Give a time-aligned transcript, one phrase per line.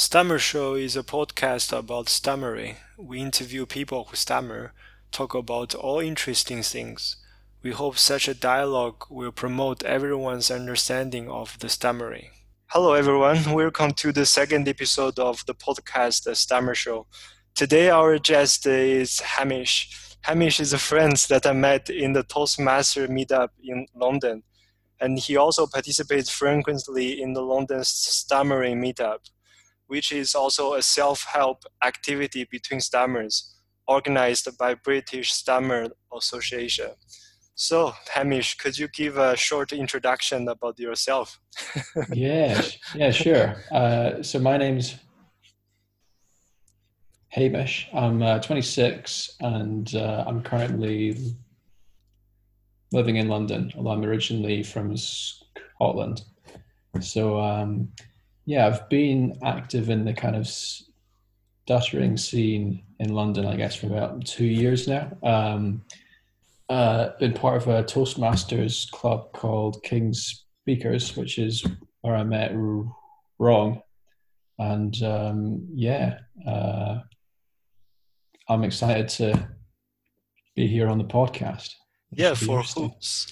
[0.00, 2.76] Stammer Show is a podcast about stammering.
[2.96, 4.72] We interview people who stammer,
[5.12, 7.16] talk about all interesting things.
[7.62, 12.30] We hope such a dialogue will promote everyone's understanding of the stammering.
[12.68, 13.52] Hello, everyone.
[13.52, 17.06] Welcome to the second episode of the podcast The Stammer Show.
[17.54, 20.16] Today, our guest is Hamish.
[20.22, 24.44] Hamish is a friend that I met in the Toastmaster meetup in London,
[24.98, 29.18] and he also participates frequently in the London Stammering meetup
[29.90, 33.56] which is also a self-help activity between stammers
[33.88, 36.90] organized by British Stammer Association.
[37.56, 41.40] So, Hamish, could you give a short introduction about yourself?
[42.12, 42.62] yeah,
[42.94, 43.56] yeah, sure.
[43.72, 44.94] Uh, so my name's
[47.30, 47.88] Hamish.
[47.92, 51.34] I'm uh, 26 and uh, I'm currently
[52.92, 56.22] living in London, although I'm originally from Scotland.
[57.00, 57.88] So um,
[58.50, 63.86] yeah, I've been active in the kind of stuttering scene in London, I guess, for
[63.86, 65.16] about two years now.
[65.22, 65.84] Um,
[66.68, 71.64] uh, been part of a Toastmasters club called King's Speakers, which is
[72.00, 72.50] where I met
[73.38, 73.82] Rong.
[74.58, 77.02] And um, yeah, uh,
[78.48, 79.48] I'm excited to
[80.56, 81.70] be here on the podcast.
[82.10, 83.28] Yeah, for who's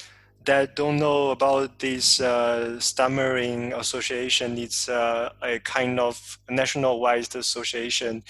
[0.48, 8.22] that don't know about this uh, stammering association, it's uh, a kind of national-wide association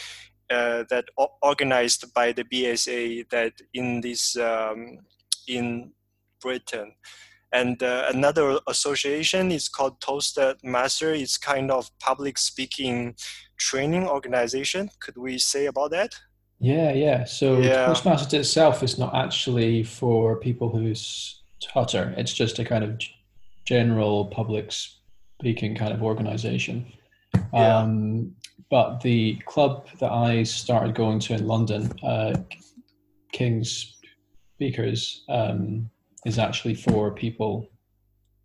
[0.51, 1.05] uh, that
[1.43, 4.99] organized by the BSA that in this um,
[5.47, 5.93] in
[6.43, 6.93] Britain.
[7.53, 11.15] And uh, another association is called Toastmaster.
[11.15, 13.15] It's kind of public speaking
[13.59, 14.91] training organization.
[15.01, 16.17] Could we say about that?
[16.59, 17.25] Yeah, yeah.
[17.25, 17.87] So yeah.
[17.87, 22.15] Toastmasters itself is not actually for people who's Tutter.
[22.17, 23.01] It's just a kind of
[23.65, 26.87] general public speaking kind of organization.
[27.53, 27.79] Yeah.
[27.79, 28.35] Um,
[28.71, 32.35] but the club that I started going to in London, uh,
[33.33, 33.97] King's
[34.55, 35.91] Speakers, um,
[36.27, 37.69] is actually for people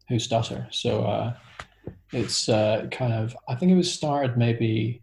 [0.10, 0.68] who stutter.
[0.72, 1.34] So uh,
[2.12, 5.03] it's uh, kind of, I think it was started maybe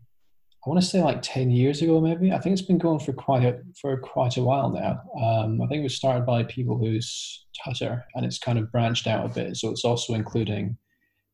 [0.64, 2.32] I want to say like 10 years ago, maybe.
[2.32, 5.00] I think it's been going for quite a, for quite a while now.
[5.18, 9.06] Um, I think it was started by people who's Tutter and it's kind of branched
[9.06, 9.56] out a bit.
[9.56, 10.76] So it's also including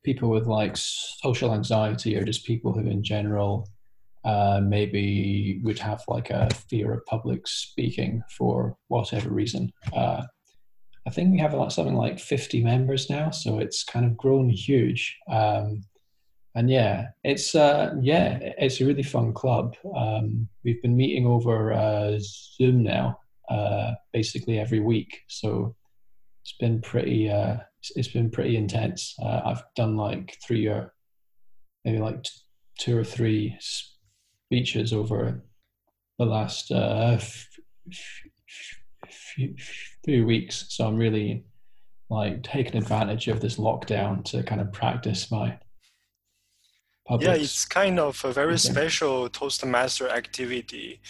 [0.04, 3.68] people with like social anxiety or just people who in general
[4.24, 9.72] uh, maybe would have like a fear of public speaking for whatever reason.
[9.92, 10.22] Uh,
[11.06, 13.30] I think we have like something like 50 members now.
[13.30, 15.16] So it's kind of grown huge.
[15.28, 15.82] Um,
[16.56, 19.76] and yeah, it's uh, yeah, it's a really fun club.
[19.94, 25.20] Um, we've been meeting over uh, Zoom now, uh, basically every week.
[25.28, 25.76] So
[26.42, 27.58] it's been pretty uh,
[27.94, 29.14] it's been pretty intense.
[29.22, 30.94] Uh, I've done like three or
[31.84, 32.30] maybe like t-
[32.78, 35.44] two or three speeches over
[36.18, 37.48] the last uh, f-
[37.92, 39.54] f- few,
[40.06, 40.64] few weeks.
[40.70, 41.44] So I'm really
[42.08, 45.58] like taking advantage of this lockdown to kind of practice my
[47.20, 51.00] yeah, it's kind of a very special Toastmaster activity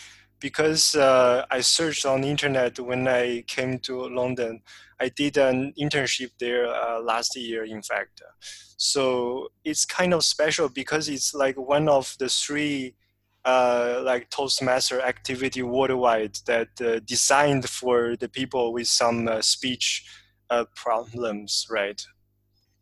[0.41, 4.61] because uh, I searched on the internet when I came to London.
[5.01, 8.23] I did an internship there uh, last year, in fact.
[8.77, 12.95] So it's kind of special because it's like one of the three
[13.47, 20.05] uh, like Toastmaster activity worldwide that uh, designed for the people with some uh, speech
[20.51, 22.05] uh, problems, right?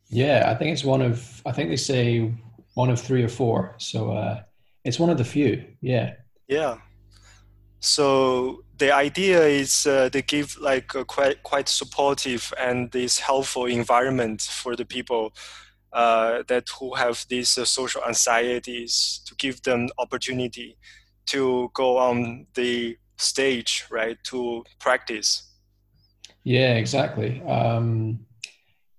[0.08, 1.42] Yeah, I think it's one of.
[1.44, 2.32] I think they say
[2.74, 3.74] one of three or four.
[3.78, 4.42] So uh,
[4.84, 5.64] it's one of the few.
[5.80, 6.14] Yeah.
[6.48, 6.78] Yeah.
[7.80, 13.66] So the idea is uh, to give like a quite quite supportive and this helpful
[13.66, 15.32] environment for the people
[15.92, 20.76] uh, that who have these uh, social anxieties to give them opportunity
[21.26, 25.52] to go on the stage, right, to practice.
[26.42, 27.42] Yeah, exactly.
[27.42, 28.26] Um,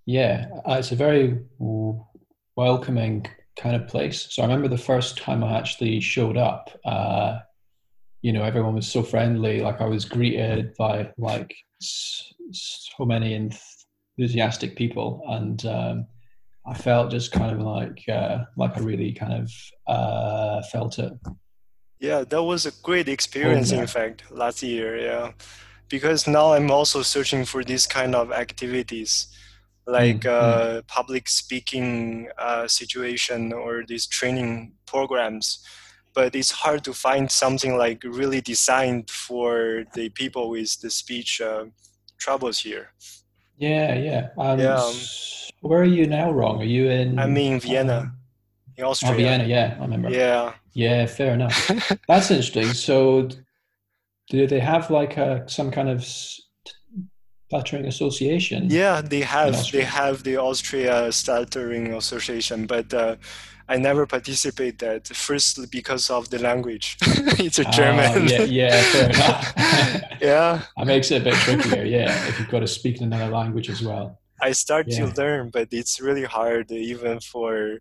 [0.05, 1.39] yeah, uh, it's a very
[2.55, 3.25] welcoming
[3.57, 4.27] kind of place.
[4.29, 7.39] So I remember the first time I actually showed up, uh,
[8.21, 9.61] you know, everyone was so friendly.
[9.61, 16.07] Like I was greeted by like so many enthusiastic people, and um,
[16.65, 19.51] I felt just kind of like uh, like I really kind of
[19.87, 21.13] uh, felt it.
[21.99, 23.71] Yeah, that was a great experience.
[23.71, 23.81] Oh, yeah.
[23.81, 25.31] In fact, last year, yeah,
[25.87, 29.27] because now I'm also searching for these kind of activities
[29.87, 35.59] like mm, uh, public speaking uh, situation or these training programs
[36.13, 41.41] but it's hard to find something like really designed for the people with the speech
[41.41, 41.65] uh,
[42.17, 42.89] troubles here
[43.57, 44.95] yeah yeah um, yeah um,
[45.61, 48.15] where are you now Rong are you in i'm in vienna
[48.77, 49.11] in Austria.
[49.11, 50.09] Oh, Vienna, yeah, I remember.
[50.09, 50.53] Yeah.
[50.73, 51.67] Yeah, fair enough.
[52.07, 52.73] That's interesting.
[52.73, 53.29] So,
[54.29, 56.05] do they have like a some kind of
[57.47, 58.67] stuttering association?
[58.69, 59.71] Yeah, they have.
[59.71, 63.15] They have the Austria Stuttering Association, but uh,
[63.67, 65.07] I never participate that.
[65.07, 66.97] First, because of the language.
[67.01, 68.27] it's a ah, German.
[68.27, 69.53] yeah, yeah, fair enough.
[70.21, 70.61] yeah.
[70.77, 73.69] That makes it a bit trickier, yeah, if you've got to speak in another language
[73.69, 74.19] as well.
[74.41, 75.05] I start yeah.
[75.05, 77.79] to learn, but it's really hard even for,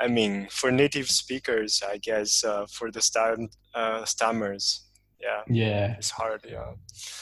[0.00, 4.82] I mean, for native speakers, I guess, uh, for the stam- uh, stammers.
[5.20, 5.42] Yeah.
[5.48, 5.94] Yeah.
[5.96, 6.72] It's hard, yeah.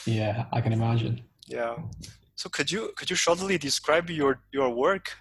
[0.07, 1.23] Yeah, I can imagine.
[1.47, 1.77] Yeah.
[2.37, 5.17] So could you could you shortly describe your your work?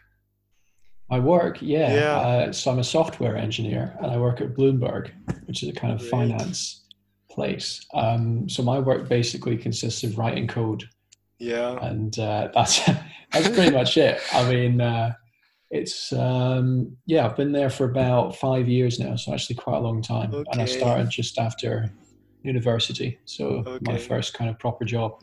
[1.10, 1.94] My work, yeah.
[1.94, 2.18] yeah.
[2.18, 5.12] Uh, so I'm a software engineer, and I work at Bloomberg,
[5.46, 6.12] which is a kind of Great.
[6.12, 6.86] finance
[7.30, 7.86] place.
[7.94, 10.86] Um, so my work basically consists of writing code.
[11.40, 11.78] Yeah.
[11.86, 12.80] And uh, that's
[13.31, 14.22] that's pretty much it.
[14.31, 15.14] I mean, uh,
[15.70, 17.25] it's um, yeah.
[17.25, 20.34] I've been there for about five years now, so actually quite a long time.
[20.34, 20.50] Okay.
[20.52, 21.92] And I started just after
[22.44, 23.80] university, so okay.
[23.81, 25.22] my first kind of proper job.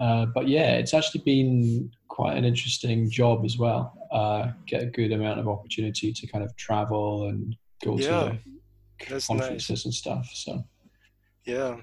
[0.00, 3.92] Uh, but yeah, it's actually been quite an interesting job as well.
[4.12, 8.34] Uh, get a good amount of opportunity to kind of travel and go yeah,
[9.00, 9.84] to conferences nice.
[9.84, 10.30] and stuff.
[10.32, 10.64] So
[11.44, 11.76] yeah.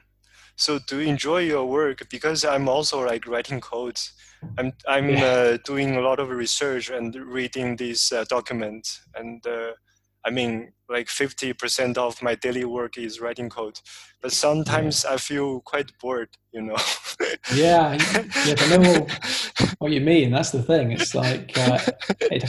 [0.56, 2.08] So do you enjoy your work?
[2.10, 4.14] Because I'm also like writing codes.
[4.58, 5.26] I'm I'm yeah.
[5.26, 9.72] uh, doing a lot of research and reading these uh, documents and uh,
[10.24, 13.80] I mean, like 50% of my daily work is writing code.
[14.22, 15.16] But sometimes yeah.
[15.16, 16.78] I feel quite bored, you know.
[17.54, 17.94] yeah,
[18.46, 19.08] yeah, I know
[19.80, 20.32] what, you mean.
[20.32, 20.92] That's the thing.
[20.92, 21.80] It's like, uh,
[22.20, 22.44] it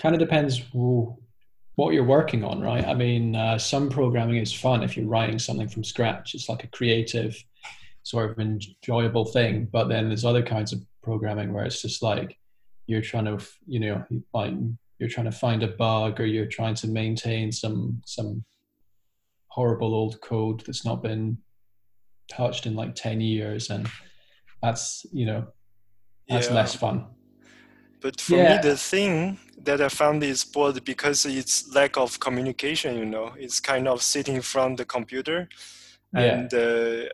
[0.00, 2.86] kind of depends what you're working on, right?
[2.86, 6.34] I mean, uh, some programming is fun if you're writing something from scratch.
[6.34, 7.36] It's like a creative,
[8.02, 9.68] sort of enjoyable thing.
[9.70, 12.38] But then there's other kinds of programming where it's just like,
[12.86, 14.04] you're trying to, you know,
[14.34, 14.54] like
[15.02, 18.44] you're trying to find a bug or you're trying to maintain some some
[19.48, 21.36] horrible old code that's not been
[22.30, 23.88] touched in like 10 years and
[24.62, 25.44] that's you know
[26.28, 26.54] that's yeah.
[26.54, 27.04] less fun
[28.00, 28.56] but for yeah.
[28.56, 33.32] me the thing that i found is bored because it's lack of communication you know
[33.36, 35.48] it's kind of sitting in front of the computer
[36.14, 36.58] and yeah.
[36.58, 37.04] uh,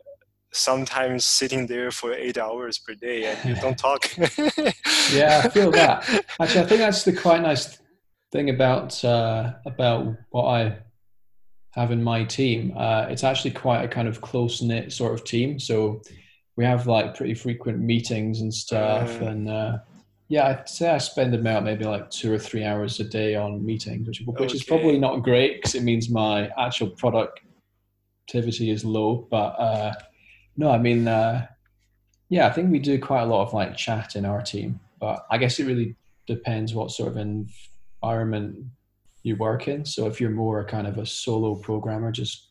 [0.51, 4.05] sometimes sitting there for eight hours per day and you don't talk.
[5.11, 6.07] yeah, I feel that.
[6.39, 7.79] Actually, I think that's the quite nice
[8.31, 10.77] thing about uh, about what I
[11.71, 12.73] have in my team.
[12.75, 15.59] Uh, it's actually quite a kind of close knit sort of team.
[15.59, 16.01] So
[16.55, 19.21] we have like pretty frequent meetings and stuff.
[19.21, 19.77] Uh, and uh,
[20.27, 23.65] yeah, I'd say I spend about maybe like two or three hours a day on
[23.65, 24.53] meetings, which, which okay.
[24.53, 29.27] is probably not great because it means my actual productivity is low.
[29.29, 29.93] But uh,
[30.59, 31.47] no, I mean, uh,
[32.27, 35.25] yeah, I think we do quite a lot of like chat in our team, but
[35.31, 35.95] I guess it really
[36.27, 38.65] depends what sort of environment
[39.23, 39.85] you work in.
[39.85, 42.49] So if you're more kind of a solo programmer, just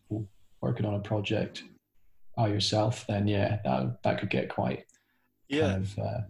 [0.63, 1.65] working on a project
[2.35, 4.87] by yourself, then yeah, that that could get quite
[5.49, 5.73] yeah.
[5.73, 6.21] Kind of, uh,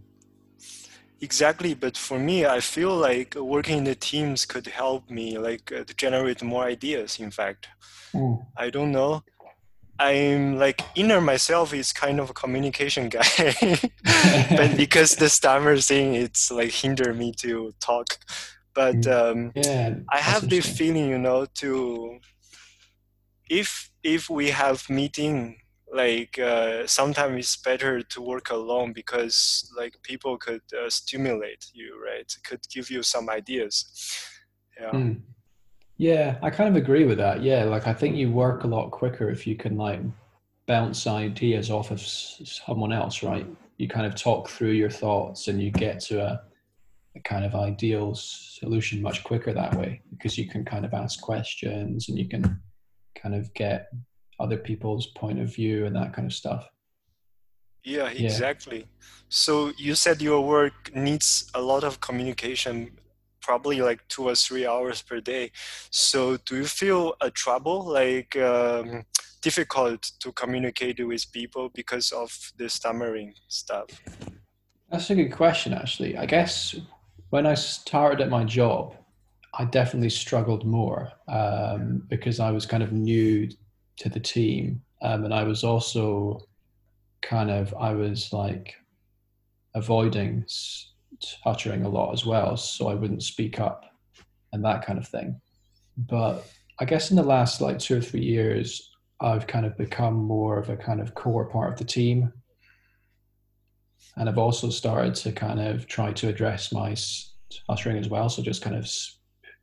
[1.21, 5.73] exactly but for me i feel like working in the teams could help me like
[5.73, 7.67] uh, to generate more ideas in fact
[8.15, 8.39] mm.
[8.57, 9.25] i don't know
[9.99, 13.27] I'm like inner myself is kind of a communication guy,
[14.51, 18.19] but because the stammer thing, it's like hinder me to talk.
[18.75, 19.33] But mm.
[19.33, 22.21] um, yeah, I have the feeling, you know, to
[23.51, 25.57] if if we have meeting,
[25.93, 32.01] like uh, sometimes it's better to work alone because like people could uh, stimulate you,
[32.05, 32.33] right?
[32.45, 33.87] Could give you some ideas.
[34.81, 34.93] Yeah.
[34.93, 35.23] Mm.
[35.99, 37.43] Yeah, I kind of agree with that.
[37.43, 40.01] Yeah, like I think you work a lot quicker if you can like
[40.67, 43.47] bounce ideas off of someone else, right?
[43.79, 46.41] You kind of talk through your thoughts and you get to a,
[47.17, 51.21] a kind of ideal solution much quicker that way because you can kind of ask
[51.21, 52.61] questions and you can
[53.21, 53.89] kind of get
[54.39, 56.69] other people's point of view and that kind of stuff.
[57.85, 58.79] Yeah, exactly.
[58.79, 59.07] Yeah.
[59.29, 62.99] So you said your work needs a lot of communication
[63.49, 65.51] probably like two or three hours per day.
[65.91, 69.07] So do you feel a trouble, like um,
[69.41, 73.89] difficult to communicate with people because of the stammering stuff?
[74.91, 76.19] That's a good question, actually.
[76.19, 76.77] I guess
[77.31, 78.95] when I started at my job,
[79.55, 83.49] I definitely struggled more um, because I was kind of new
[83.97, 86.47] to the team, um, and I was also
[87.23, 88.75] kind of I was like
[89.75, 90.45] avoiding
[91.21, 93.85] stuttering a lot as well, so I wouldn't speak up
[94.53, 95.41] and that kind of thing.
[95.97, 96.47] But
[96.81, 100.59] I guess in the last like two or three years, I've kind of become more
[100.59, 102.33] of a kind of core part of the team.
[104.17, 108.29] And I've also started to kind of try to address my stuttering as well.
[108.29, 108.89] So just kind of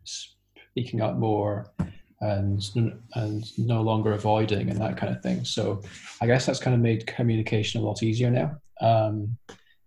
[0.04, 1.72] speaking up more
[2.22, 2.64] and
[3.16, 5.46] and no longer avoiding and that kind of thing.
[5.46, 5.82] So
[6.22, 8.58] I guess that's kind of made communication a lot easier now.
[8.82, 9.38] Um,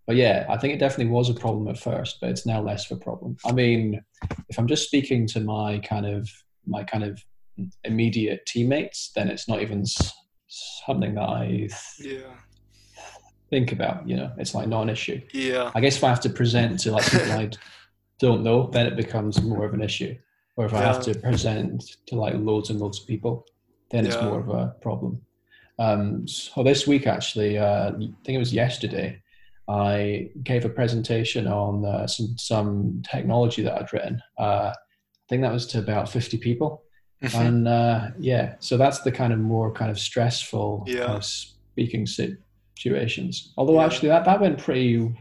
[0.09, 2.91] but yeah, I think it definitely was a problem at first, but it's now less
[2.91, 3.37] of a problem.
[3.47, 4.03] I mean,
[4.49, 6.29] if I'm just speaking to my kind of
[6.67, 7.23] my kind of
[7.85, 9.85] immediate teammates, then it's not even
[10.49, 11.69] something that I
[12.00, 12.35] yeah.
[13.50, 14.09] think about.
[14.09, 15.21] You know, it's like not an issue.
[15.33, 15.71] Yeah.
[15.77, 17.50] I guess if I have to present to like people I
[18.19, 20.17] don't know, then it becomes more of an issue
[20.59, 23.47] or if I have to present to like loads and loads of people,
[23.93, 25.23] then it's more of a problem.
[25.79, 29.23] Um, so this week, actually, uh, I think it was yesterday,
[29.68, 34.22] I gave a presentation on uh, some some technology that I'd written.
[34.38, 36.84] Uh, I think that was to about fifty people,
[37.22, 37.38] mm-hmm.
[37.38, 41.04] and uh, yeah, so that's the kind of more kind of stressful yeah.
[41.04, 43.52] kind of speaking situations.
[43.58, 43.84] Although yeah.
[43.84, 45.14] actually, that that went pretty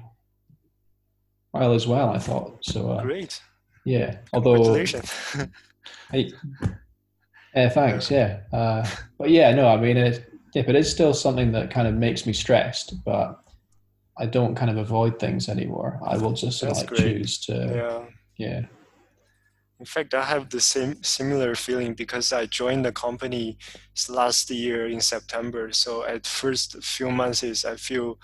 [1.51, 2.09] well as well.
[2.09, 2.91] I thought so.
[2.91, 3.41] Uh, Great.
[3.83, 4.75] Yeah, although
[6.13, 8.09] yeah, thanks.
[8.09, 11.87] Yeah, uh, but yeah, no, I mean, it, if it is still something that kind
[11.87, 13.41] of makes me stressed, but
[14.19, 16.00] I don't kind of avoid things anymore.
[16.05, 17.00] I will just That's like great.
[17.00, 17.53] choose to.
[17.53, 18.05] Yeah.
[18.38, 18.62] Yeah.
[19.79, 23.59] In fact, I have the same similar feeling because I joined the company
[24.09, 25.71] last year in September.
[25.71, 28.17] So at first few months, is I feel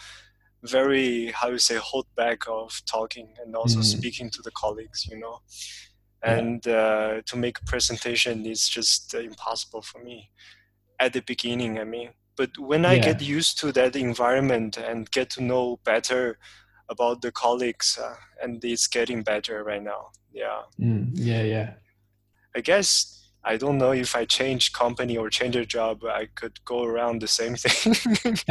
[0.63, 3.83] very how you say hold back of talking and also mm.
[3.83, 5.39] speaking to the colleagues you know
[6.23, 10.31] and uh, to make a presentation is just impossible for me
[10.99, 15.29] at the beginning i mean but when i get used to that environment and get
[15.29, 16.37] to know better
[16.89, 21.09] about the colleagues uh, and it's getting better right now yeah mm.
[21.13, 21.73] yeah yeah
[22.55, 26.63] i guess I don't know if I change company or change a job, I could
[26.63, 27.93] go around the same thing.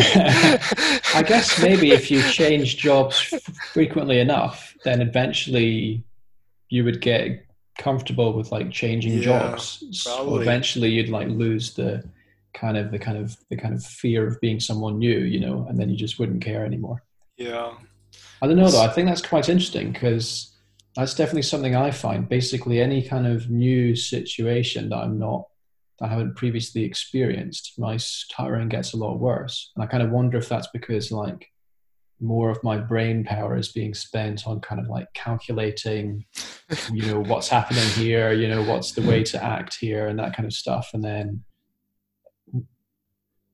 [1.14, 3.32] I guess maybe if you change jobs
[3.72, 6.04] frequently enough, then eventually
[6.68, 7.46] you would get
[7.78, 9.82] comfortable with like changing yeah, jobs.
[9.92, 12.04] So eventually you'd like lose the
[12.54, 15.66] kind of the kind of the kind of fear of being someone new, you know,
[15.68, 17.02] and then you just wouldn't care anymore.
[17.36, 17.74] Yeah.
[18.40, 18.82] I don't know though.
[18.82, 20.54] I think that's quite interesting because
[20.96, 22.28] that's definitely something I find.
[22.28, 25.46] Basically, any kind of new situation that I'm not,
[25.98, 29.72] that I haven't previously experienced, my stuttering gets a lot worse.
[29.74, 31.48] And I kind of wonder if that's because like
[32.20, 36.24] more of my brain power is being spent on kind of like calculating,
[36.92, 40.36] you know, what's happening here, you know, what's the way to act here, and that
[40.36, 40.90] kind of stuff.
[40.94, 41.42] And then,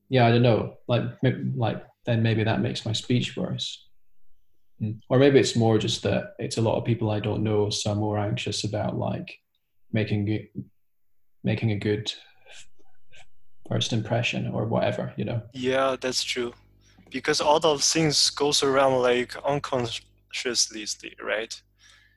[0.08, 1.02] yeah, I don't know, like,
[1.56, 3.86] like then maybe that makes my speech worse.
[4.82, 5.00] Mm.
[5.08, 7.90] Or maybe it's more just that it's a lot of people I don't know, so
[7.90, 9.38] I'm more anxious about like
[9.92, 10.48] making
[11.44, 12.12] making a good
[13.68, 15.42] first impression or whatever, you know.
[15.52, 16.54] Yeah, that's true.
[17.10, 20.86] Because all those things goes around like unconsciously,
[21.22, 21.62] right?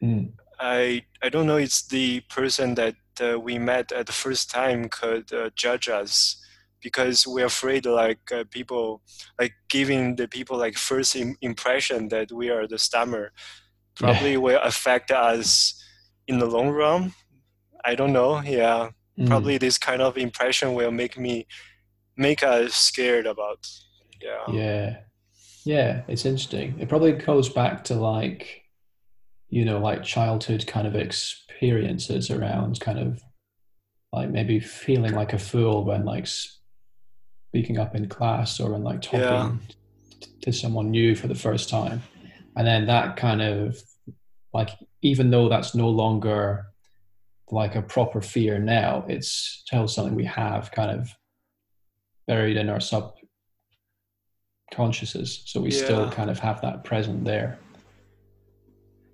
[0.01, 0.31] Mm.
[0.59, 1.57] I I don't know.
[1.57, 6.40] It's the person that uh, we met at the first time could uh, judge us
[6.81, 9.01] because we're afraid like uh, people
[9.39, 13.31] like giving the people like first Im- impression that we are the stammer
[13.95, 14.37] probably yeah.
[14.37, 15.81] will affect us
[16.27, 17.13] in the long run.
[17.83, 18.41] I don't know.
[18.41, 18.89] Yeah.
[19.19, 19.27] Mm.
[19.27, 21.45] probably this kind of impression will make me
[22.15, 23.67] make us scared about
[24.21, 24.53] yeah.
[24.53, 24.97] Yeah.
[25.65, 26.75] Yeah it's interesting.
[26.79, 28.63] It probably goes back to like
[29.49, 33.21] you know like childhood kind of experiences around kind of
[34.13, 36.27] like maybe feeling like a fool when like
[37.51, 39.51] speaking up in class or in like talking yeah.
[40.41, 42.01] to someone new for the first time
[42.55, 43.77] and then that kind of
[44.53, 44.69] like
[45.01, 46.67] even though that's no longer
[47.49, 51.09] like a proper fear now it's still something we have kind of
[52.25, 52.79] buried in our
[54.73, 55.83] subconsciouses so we yeah.
[55.83, 57.59] still kind of have that present there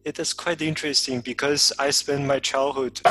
[0.06, 3.02] it is quite interesting because i spent my childhood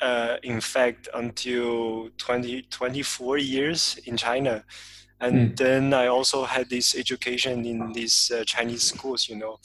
[0.00, 4.64] uh, in fact until 20, 24 years in China.
[5.20, 5.56] And mm.
[5.56, 9.58] then I also had this education in these uh, Chinese schools, you know.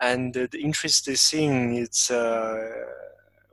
[0.00, 2.56] And the interesting thing is uh,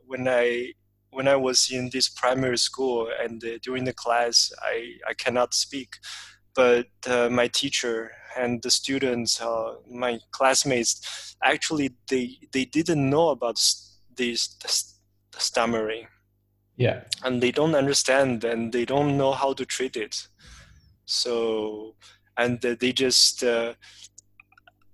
[0.06, 0.74] when I
[1.10, 5.54] when I was in this primary school and uh, during the class, I, I cannot
[5.54, 5.96] speak,
[6.54, 13.30] but uh, my teacher and the students, uh, my classmates, actually they they didn't know
[13.30, 13.62] about
[14.18, 14.48] this
[15.38, 16.08] stammering.
[16.78, 17.02] Yeah.
[17.24, 20.28] And they don't understand and they don't know how to treat it.
[21.06, 21.96] So
[22.38, 23.74] and they just uh,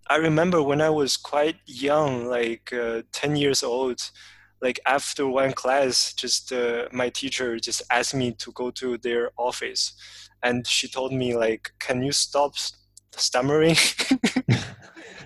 [0.09, 3.99] i remember when i was quite young like uh, 10 years old
[4.61, 9.31] like after one class just uh, my teacher just asked me to go to their
[9.35, 9.93] office.
[10.43, 12.53] And she told me like can you stop
[13.11, 13.75] stammering?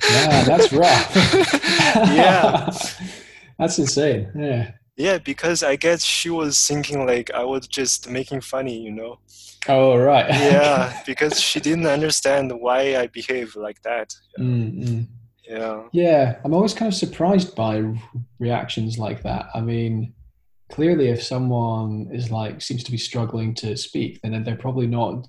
[0.10, 1.16] Yeah that's rough.
[2.16, 2.70] Yeah.
[3.58, 4.32] That's insane.
[4.36, 8.92] Yeah Yeah, because I guess she was thinking like I was just making funny, you
[8.92, 9.20] know.
[9.68, 10.30] Oh right.
[10.30, 14.14] yeah, because she didn't understand why I behave like that.
[14.40, 15.04] Mm-hmm.
[15.48, 15.84] Yeah.
[15.92, 17.84] Yeah, I'm always kind of surprised by
[18.40, 19.48] reactions like that.
[19.54, 20.14] I mean,
[20.72, 25.28] clearly, if someone is like seems to be struggling to speak, then they're probably not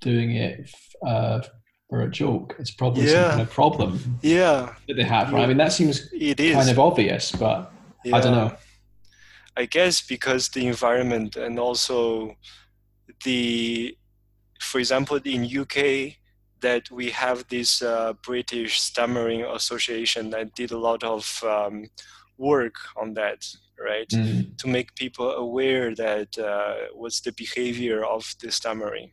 [0.00, 0.70] doing it
[1.06, 1.40] uh,
[1.88, 2.56] for a joke.
[2.58, 3.12] It's probably yeah.
[3.12, 4.18] some kind of problem.
[4.22, 4.74] Yeah.
[4.88, 5.42] That they have, right?
[5.42, 6.54] I mean, that seems it is.
[6.54, 7.72] kind of obvious, but
[8.04, 8.16] yeah.
[8.16, 8.56] I don't know.
[9.56, 12.36] I guess because the environment and also
[13.24, 13.96] the,
[14.60, 16.16] for example, in UK,
[16.60, 21.86] that we have this uh, British Stammering Association that did a lot of um,
[22.38, 23.46] work on that,
[23.78, 24.08] right?
[24.08, 24.56] Mm.
[24.58, 29.10] To make people aware that uh, what's the behavior of the stammering.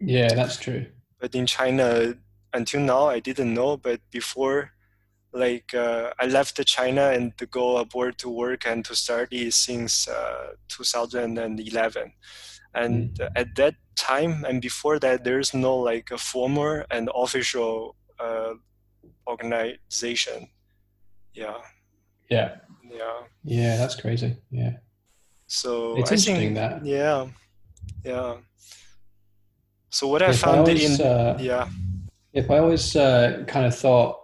[0.00, 0.86] Yeah, that's true.
[1.18, 2.14] But in China,
[2.52, 3.76] until now, I didn't know.
[3.76, 4.72] But before,
[5.32, 10.08] like uh, I left China and to go abroad to work and to study since
[10.08, 12.12] uh, 2011
[12.74, 13.30] and mm.
[13.36, 18.54] at that time and before that there's no like a formal and official uh,
[19.26, 20.48] organization.
[21.34, 21.58] Yeah.
[22.30, 22.56] Yeah.
[22.90, 23.20] Yeah.
[23.44, 24.36] Yeah that's crazy.
[24.50, 24.76] Yeah.
[25.46, 27.26] So it's I interesting think, that yeah.
[28.04, 28.36] Yeah.
[29.90, 31.68] So what i found I always, in uh, yeah.
[32.32, 34.21] if i always uh, kind of thought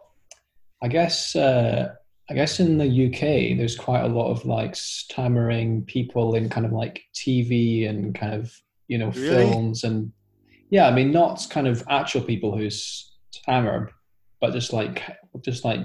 [0.82, 1.94] i guess uh,
[2.30, 6.66] I guess in the UK, there's quite a lot of like stammering people in kind
[6.66, 8.54] of like TV and kind of
[8.86, 9.28] you know really?
[9.28, 10.12] films and
[10.70, 13.90] yeah, I mean not kind of actual people who stammer,
[14.40, 15.02] but just like
[15.40, 15.80] just like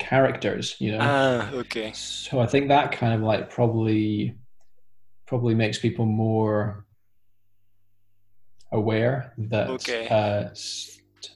[0.00, 0.98] characters, you know.
[1.00, 1.92] Ah, okay.
[1.92, 4.34] So I think that kind of like probably
[5.26, 6.86] probably makes people more
[8.72, 10.08] aware that okay.
[10.08, 10.48] uh,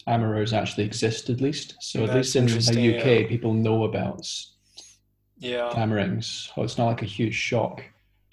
[0.06, 1.76] Amarers actually exist at least.
[1.80, 3.28] So at least in the UK, yeah.
[3.28, 4.26] people know about
[5.38, 5.70] yeah.
[5.70, 6.50] stammerings.
[6.54, 7.82] So it's not like a huge shock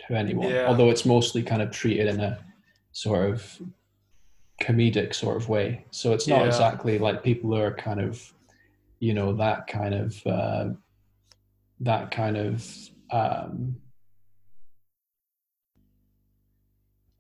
[0.08, 0.50] to anyone.
[0.50, 0.68] Yeah.
[0.68, 2.40] Although it's mostly kind of treated in a
[2.92, 3.62] sort of
[4.62, 5.86] comedic sort of way.
[5.92, 6.48] So it's not yeah.
[6.48, 8.34] exactly like people are kind of,
[9.00, 10.70] you know, that kind of uh,
[11.80, 12.68] that kind of
[13.12, 13.76] um,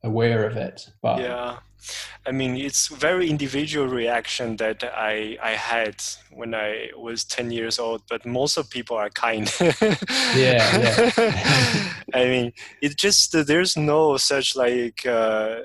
[0.03, 0.89] aware of it.
[1.01, 1.58] But yeah
[2.26, 5.96] I mean, it's very individual reaction that I I had
[6.32, 8.04] when I was ten years old.
[8.10, 9.52] But most of people are kind.
[10.36, 11.12] yeah, yeah.
[12.13, 15.60] I mean, it just there's no such like uh,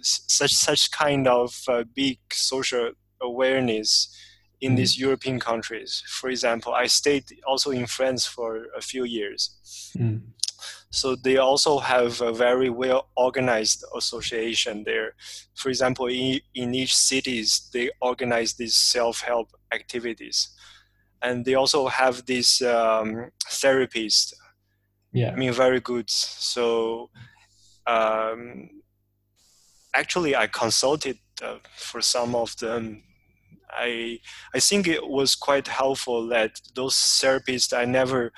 [0.00, 4.08] such such kind of uh, big social awareness
[4.60, 4.76] in mm.
[4.76, 6.02] these European countries.
[6.06, 9.56] For example, I stayed also in France for a few years.
[9.96, 10.22] Mm.
[10.92, 15.14] So they also have a very well organized association there.
[15.54, 20.50] For example, in, in each cities, they organize these self-help activities.
[21.22, 24.34] And they also have these um, therapists.
[25.14, 25.32] Yeah.
[25.32, 26.10] I mean, very good.
[26.10, 27.08] So
[27.86, 28.68] um,
[29.96, 33.02] actually, I consulted uh, for some of them
[33.72, 34.20] I
[34.54, 38.32] I think it was quite helpful that those therapists I never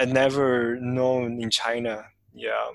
[0.00, 2.04] I never known in China.
[2.34, 2.66] Yeah,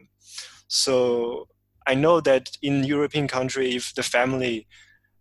[0.68, 1.48] so
[1.86, 4.68] I know that in European country, if the family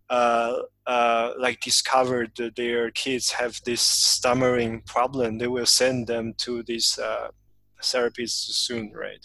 [0.08, 6.34] uh, uh, like discovered that their kids have this stammering problem, they will send them
[6.38, 7.28] to this uh,
[7.82, 9.24] therapist soon, right?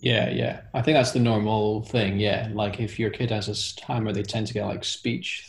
[0.00, 0.60] Yeah, yeah.
[0.74, 2.20] I think that's the normal thing.
[2.20, 5.48] Yeah, like if your kid has a stammer, they tend to get like speech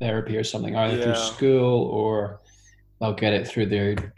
[0.00, 1.04] therapy or something, either yeah.
[1.04, 2.40] through school or
[3.00, 4.14] they'll get it through their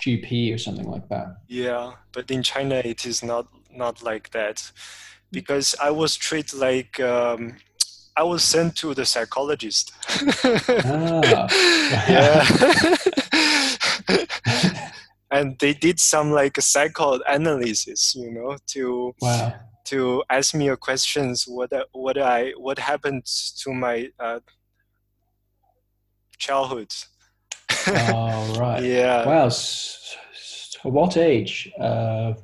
[0.00, 1.38] GP or something like that.
[1.48, 4.70] Yeah, but in China it is not not like that,
[5.30, 7.56] because I was treated like um,
[8.16, 9.92] I was sent to the psychologist.
[10.84, 11.48] ah.
[12.08, 12.44] yeah.
[15.30, 19.54] and they did some like a psychoanalysis, you know, to wow.
[19.84, 23.24] to ask me a questions what what I what happened
[23.62, 24.40] to my uh,
[26.38, 26.92] childhood
[27.86, 28.82] oh, right.
[28.82, 29.26] Yeah.
[29.26, 29.48] Wow.
[29.48, 30.16] So
[30.84, 32.34] what age uh,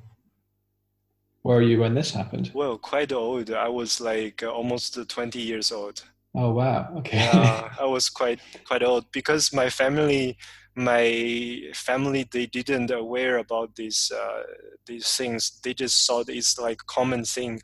[1.43, 2.51] were you when this happened?
[2.55, 3.51] Well, quite old.
[3.51, 6.03] I was like uh, almost 20 years old.
[6.35, 6.93] Oh, wow.
[6.99, 7.19] Okay.
[7.19, 10.37] Yeah, I was quite quite old because my family
[10.77, 14.43] my family they didn't aware about these uh,
[14.87, 17.61] these things they just thought it's like common thing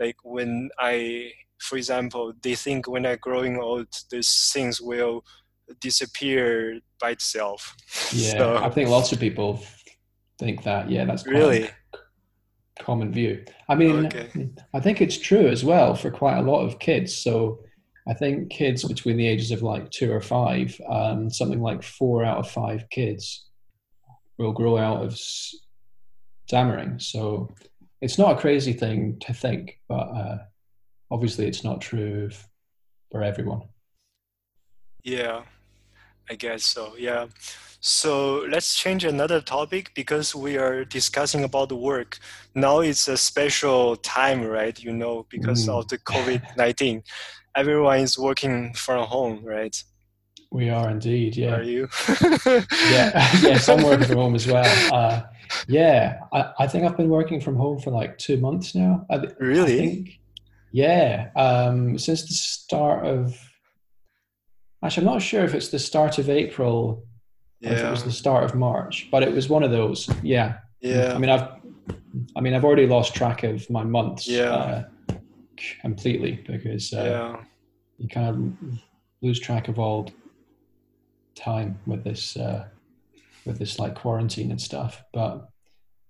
[0.00, 5.22] like when i for example they think when i growing old these things will
[5.80, 7.76] disappear by itself.
[8.12, 9.64] Yeah, so, I think lots of people
[10.38, 10.90] think that.
[10.90, 11.68] Yeah, that's really
[12.78, 13.44] common view.
[13.68, 14.50] I mean, okay.
[14.72, 17.16] I think it's true as well for quite a lot of kids.
[17.16, 17.60] So
[18.06, 22.24] I think kids between the ages of like two or five, um, something like four
[22.24, 23.48] out of five kids
[24.38, 25.18] will grow out of
[26.46, 26.98] stammering.
[26.98, 27.54] So
[28.00, 30.38] it's not a crazy thing to think, but uh,
[31.10, 32.30] obviously it's not true
[33.10, 33.62] for everyone.
[35.02, 35.42] Yeah,
[36.30, 36.94] I guess so.
[36.98, 37.26] Yeah.
[37.80, 42.18] So let's change another topic because we are discussing about the work.
[42.54, 44.78] Now it's a special time, right?
[44.82, 45.78] You know, because mm.
[45.78, 47.02] of the COVID 19.
[47.56, 49.76] Everyone is working from home, right?
[50.50, 51.56] We are indeed, yeah.
[51.56, 51.88] Are you?
[52.88, 53.10] yeah,
[53.42, 54.94] yes, I'm working from home as well.
[54.94, 55.22] Uh,
[55.66, 59.04] yeah, I, I, think I've been working from home for like two months now.
[59.10, 59.74] I, really?
[59.74, 60.20] I think,
[60.70, 63.36] yeah, um, since the start of.
[64.84, 67.06] Actually, I'm not sure if it's the start of April
[67.60, 67.72] yeah.
[67.72, 70.08] if it was the start of March, but it was one of those.
[70.22, 70.58] Yeah.
[70.80, 71.14] Yeah.
[71.14, 71.48] I mean, I've,
[72.36, 74.28] I mean, I've already lost track of my months.
[74.28, 74.50] Yeah.
[74.50, 74.84] Uh,
[75.80, 77.04] completely because uh,
[77.36, 77.44] yeah.
[77.98, 78.78] you kind of
[79.22, 80.10] lose track of all
[81.34, 82.66] time with this, uh,
[83.46, 85.02] with this like quarantine and stuff.
[85.14, 85.48] But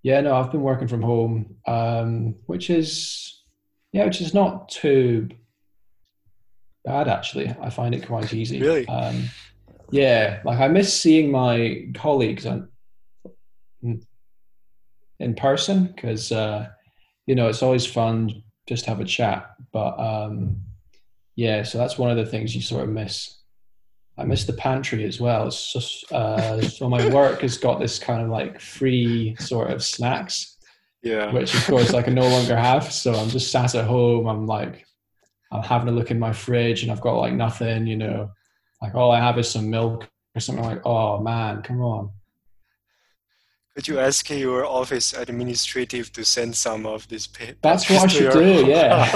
[0.02, 3.42] yeah, no, I've been working from home, um, which is,
[3.92, 5.28] yeah, which is not too
[6.84, 7.54] bad actually.
[7.60, 8.60] I find it quite easy.
[8.60, 8.86] Really?
[8.88, 9.24] Um,
[9.90, 12.68] yeah, like I miss seeing my colleagues on
[15.20, 16.68] in person because uh,
[17.26, 19.50] you know it's always fun just to have a chat.
[19.72, 20.62] But um,
[21.36, 23.40] yeah, so that's one of the things you sort of miss.
[24.16, 25.50] I miss the pantry as well.
[25.50, 30.54] Just uh, so my work has got this kind of like free sort of snacks,
[31.04, 31.30] yeah.
[31.30, 32.90] Which of course like I no longer have.
[32.90, 34.26] So I'm just sat at home.
[34.26, 34.86] I'm like,
[35.54, 38.30] I'm having a look in my fridge, and I've got like nothing, you know
[38.84, 42.10] like all I have is some milk or something like, oh man, come on.
[43.74, 47.56] Could you ask your office administrative to send some of this paper?
[47.62, 49.10] That's what I should do, yeah.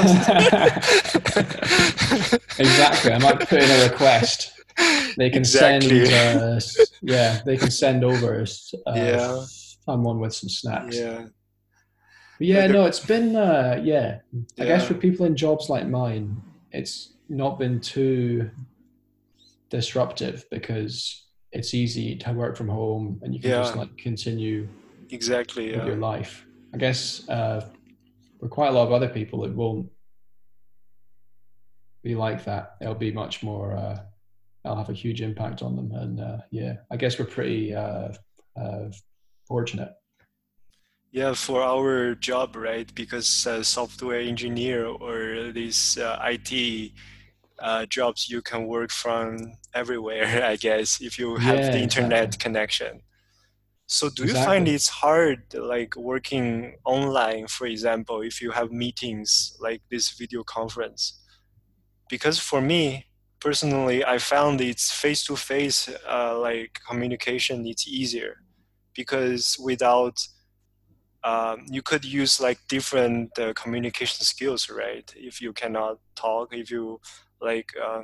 [2.59, 3.13] exactly.
[3.13, 4.53] I might put in a request.
[5.19, 6.07] They can exactly.
[6.07, 6.61] send, uh,
[7.03, 8.41] yeah, they can send over
[8.87, 9.45] uh, yeah.
[9.85, 10.97] someone with some snacks.
[10.97, 11.27] Yeah.
[12.39, 14.19] Yeah, no, it's been, uh, yeah.
[14.35, 14.65] I yeah.
[14.65, 16.41] guess for people in jobs like mine,
[16.73, 18.51] it's not been too
[19.71, 23.63] disruptive because it's easy to work from home and you can yeah.
[23.63, 24.69] just like continue
[25.11, 25.85] exactly yeah.
[25.85, 26.45] your life.
[26.75, 27.67] I guess uh,
[28.39, 29.91] for quite a lot of other people, it won't
[32.03, 32.77] be like that.
[32.81, 33.77] It'll be much more.
[33.77, 34.01] Uh,
[34.65, 38.13] will have a huge impact on them, and uh, yeah, I guess we're pretty uh,
[38.57, 38.91] uh,
[39.47, 39.93] fortunate.
[41.11, 42.93] Yeah, for our job, right?
[42.95, 46.93] Because uh, software engineer or these uh, IT
[47.59, 49.37] uh, jobs you can work from
[49.75, 52.43] everywhere i guess if you have yeah, the internet exactly.
[52.45, 53.01] connection
[53.87, 54.29] so do exactly.
[54.29, 60.11] you find it's hard like working online for example if you have meetings like this
[60.11, 61.21] video conference
[62.09, 63.07] because for me
[63.41, 68.37] personally i found it's face to face like communication it's easier
[68.95, 70.17] because without
[71.25, 75.13] um, you could use like different uh, communication skills right?
[75.17, 77.01] If you cannot talk if you
[77.41, 78.03] like uh,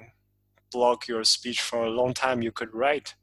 [0.73, 3.15] block your speech for a long time you could write.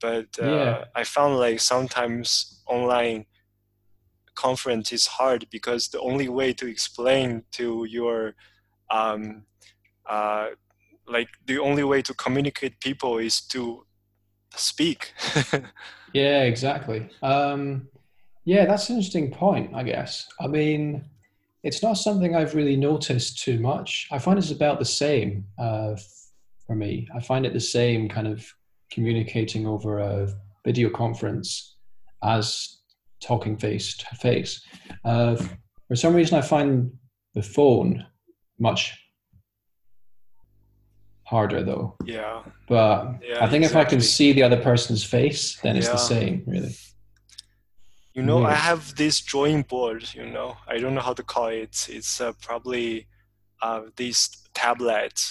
[0.00, 0.84] But uh, yeah.
[0.94, 3.26] i found like sometimes online
[4.34, 8.34] conference is hard because the only way to explain to your
[8.90, 9.44] um,
[10.08, 10.48] uh,
[11.06, 13.84] like the only way to communicate people is to
[14.56, 15.12] speak.
[16.12, 17.08] Yeah exactly.
[17.22, 17.88] Um,
[18.50, 21.04] yeah that's an interesting point i guess i mean
[21.62, 24.08] it's not something I've really noticed too much.
[24.10, 25.96] I find it's about the same uh,
[26.66, 27.06] for me.
[27.14, 28.46] I find it the same kind of
[28.90, 30.32] communicating over a
[30.64, 31.76] video conference
[32.22, 32.78] as
[33.20, 34.62] talking face to face.
[35.04, 35.36] Uh,
[35.88, 36.92] for some reason, I find
[37.34, 38.06] the phone
[38.58, 38.98] much
[41.24, 41.96] harder though.
[42.04, 42.42] Yeah.
[42.68, 43.66] But yeah, I think exactly.
[43.66, 46.74] if I can see the other person's face, then it's the same, really.
[48.20, 50.08] You know, I have this drawing board.
[50.14, 51.86] You know, I don't know how to call it.
[51.88, 53.06] It's uh, probably
[53.62, 55.22] uh, this tablet,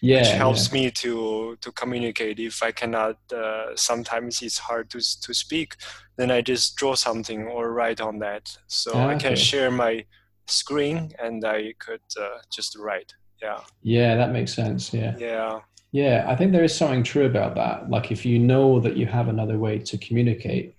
[0.00, 0.74] yeah, which helps yeah.
[0.74, 2.38] me to to communicate.
[2.38, 5.76] If I cannot, uh, sometimes it's hard to to speak.
[6.16, 10.04] Then I just draw something or write on that, so I can share my
[10.46, 13.12] screen and I could uh, just write.
[13.42, 13.60] Yeah.
[13.82, 14.92] Yeah, that makes sense.
[14.94, 15.16] Yeah.
[15.18, 15.60] Yeah.
[15.92, 17.88] Yeah, I think there is something true about that.
[17.88, 20.75] Like if you know that you have another way to communicate,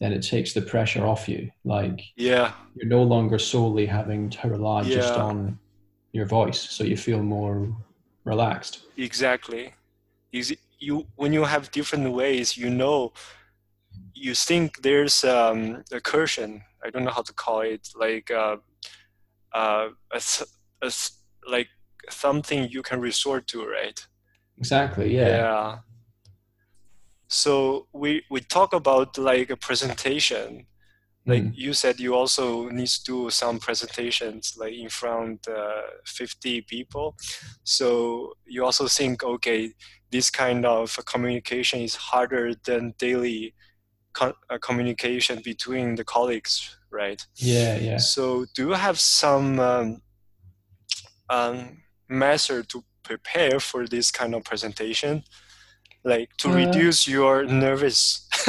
[0.00, 1.50] then it takes the pressure off you.
[1.64, 4.96] Like yeah, you're no longer solely having to rely yeah.
[4.96, 5.58] just on
[6.12, 7.68] your voice, so you feel more
[8.24, 8.82] relaxed.
[8.96, 9.72] Exactly.
[10.78, 13.12] You when you have different ways, you know,
[14.14, 16.62] you think there's um, a cushion.
[16.84, 18.56] I don't know how to call it, like uh,
[19.54, 20.20] uh, a,
[20.82, 20.92] a,
[21.48, 21.68] like
[22.10, 24.06] something you can resort to, right?
[24.58, 25.14] Exactly.
[25.14, 25.28] Yeah.
[25.28, 25.78] Yeah
[27.34, 30.66] so we we talk about like a presentation.
[31.26, 31.52] Like mm.
[31.54, 37.16] you said you also need to do some presentations like in front uh, 50 people.
[37.64, 39.72] So you also think okay
[40.10, 43.54] this kind of communication is harder than daily
[44.12, 47.26] co- uh, communication between the colleagues right?
[47.36, 47.96] Yeah yeah.
[47.96, 50.02] So do you have some um,
[51.30, 55.24] um, method to prepare for this kind of presentation
[56.04, 58.28] like to uh, reduce your nervous.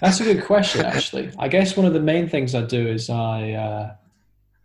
[0.00, 1.32] that's a good question actually.
[1.38, 3.94] I guess one of the main things i do is i uh,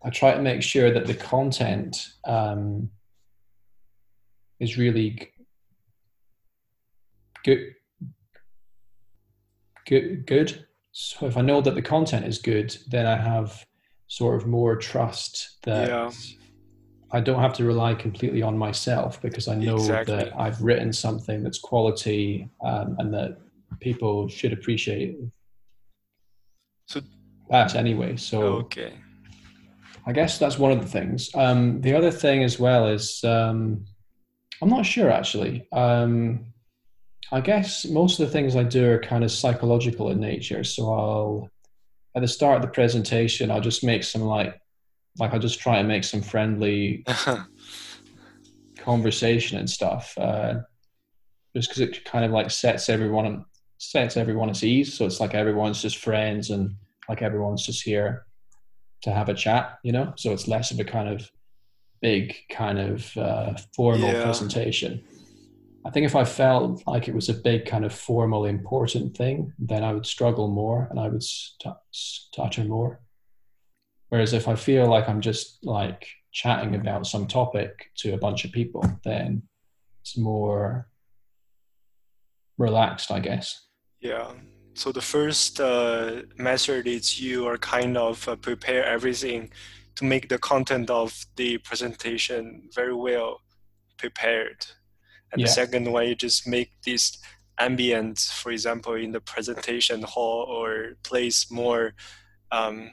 [0.04, 2.90] i try to make sure that the content um,
[4.60, 5.32] is really
[7.44, 7.74] good
[9.88, 10.66] good good.
[10.92, 13.66] So if i know that the content is good then i have
[14.08, 16.12] sort of more trust that yeah.
[17.12, 20.16] I don't have to rely completely on myself because I know exactly.
[20.16, 23.38] that I've written something that's quality um, and that
[23.80, 25.18] people should appreciate.
[26.86, 27.02] So
[27.50, 28.16] that anyway.
[28.16, 28.94] So okay,
[30.06, 31.30] I guess that's one of the things.
[31.34, 33.86] Um, the other thing as well is um,
[34.62, 35.68] I'm not sure actually.
[35.72, 36.46] Um,
[37.32, 40.64] I guess most of the things I do are kind of psychological in nature.
[40.64, 41.50] So I'll
[42.16, 44.60] at the start of the presentation I'll just make some like
[45.18, 47.04] like I just try and make some friendly
[48.78, 50.56] conversation and stuff, uh,
[51.56, 53.46] just because it kind of like sets everyone
[53.78, 54.94] sets everyone at ease.
[54.94, 56.76] So it's like everyone's just friends and
[57.08, 58.26] like everyone's just here
[59.02, 60.14] to have a chat, you know.
[60.18, 61.30] So it's less of a kind of
[62.02, 64.24] big kind of uh, formal yeah.
[64.24, 65.04] presentation.
[65.86, 69.54] I think if I felt like it was a big kind of formal important thing,
[69.58, 73.00] then I would struggle more and I would stutter more.
[74.10, 78.46] Whereas if I feel like I'm just like chatting about some topic to a bunch
[78.46, 79.44] of people, then
[80.02, 80.88] it's more
[82.58, 83.68] relaxed, I guess.
[84.00, 84.32] Yeah.
[84.74, 89.52] So the first uh, method is you are kind of uh, prepare everything
[89.96, 93.42] to make the content of the presentation very well
[93.98, 94.66] prepared.
[95.32, 95.48] And yeah.
[95.48, 97.18] the second one, you just make this
[97.60, 101.94] ambient, for example, in the presentation hall or place more
[102.52, 102.92] um,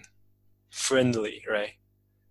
[0.77, 1.73] friendly, right?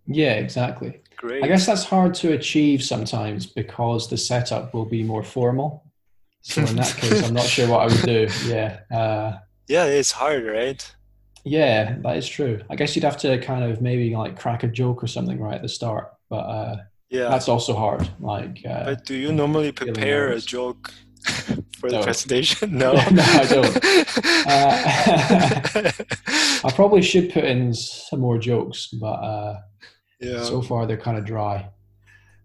[0.06, 1.00] Yeah, exactly.
[1.16, 1.42] Great.
[1.42, 5.84] I guess that's hard to achieve sometimes because the setup will be more formal.
[6.42, 8.28] So in that case, I'm not sure what I would do.
[8.46, 8.80] Yeah.
[8.90, 10.94] Uh, yeah, it's hard, right?
[11.44, 12.60] Yeah, that is true.
[12.70, 15.56] I guess you'd have to kind of maybe like crack a joke or something right
[15.56, 16.76] at the start, but uh,
[17.08, 18.08] yeah, that's also hard.
[18.20, 20.92] Like, uh, but do you normally prepare a joke
[21.86, 22.04] for the no.
[22.04, 22.78] presentation?
[22.86, 23.84] No, no, I don't.
[24.48, 25.90] Uh,
[26.64, 29.60] I probably should put in some more jokes, but uh,
[30.20, 30.42] yeah.
[30.44, 31.68] so far they're kind of dry.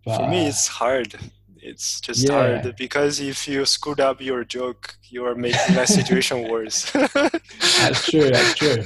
[0.06, 1.16] But, for me, uh, it's hard.
[1.58, 2.34] It's just yeah.
[2.34, 6.92] hard because if you screwed up your joke, you are making that situation worse.
[6.92, 8.30] that's true.
[8.32, 8.84] That's true.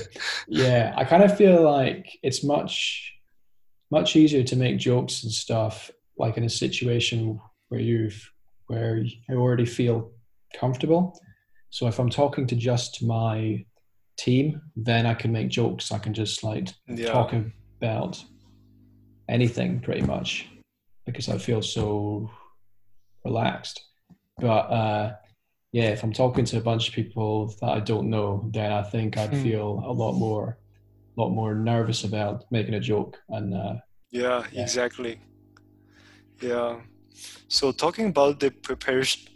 [0.48, 3.14] Yeah, I kind of feel like it's much,
[3.92, 7.40] much easier to make jokes and stuff like in a situation
[7.70, 8.30] where you've
[8.68, 10.12] where you already feel
[10.60, 11.20] comfortable.
[11.70, 13.66] So if I'm talking to just my
[14.18, 15.92] team, then I can make jokes.
[15.92, 17.12] I can just like yeah.
[17.12, 17.34] talk
[17.82, 18.24] about
[19.28, 20.48] anything pretty much
[21.06, 22.30] because I feel so
[23.24, 23.82] relaxed.
[24.38, 25.16] But uh,
[25.72, 28.84] yeah, if I'm talking to a bunch of people that I don't know, then I
[28.84, 29.44] think I'd hmm.
[29.44, 30.58] feel a lot more,
[31.18, 33.18] a lot more nervous about making a joke.
[33.30, 33.76] And uh,
[34.12, 35.20] yeah, yeah, exactly.
[36.42, 36.80] Yeah.
[37.48, 39.35] So talking about the preparation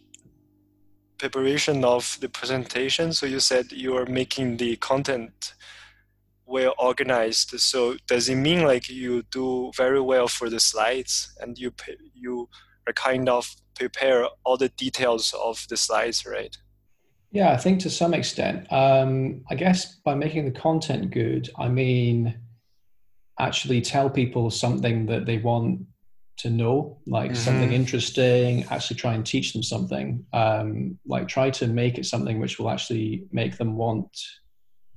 [1.19, 3.13] preparation of the presentation.
[3.13, 5.53] So you said you are making the content
[6.45, 7.59] well organized.
[7.59, 11.71] So does it mean like you do very well for the slides and you
[12.15, 12.49] you
[12.87, 16.57] are kind of prepare all the details of the slides, right?
[17.31, 18.71] Yeah, I think to some extent.
[18.73, 22.39] Um, I guess by making the content good, I mean
[23.39, 25.81] actually tell people something that they want
[26.39, 27.39] to know, like mm-hmm.
[27.39, 30.25] something interesting, actually try and teach them something.
[30.33, 34.17] Um, like try to make it something which will actually make them want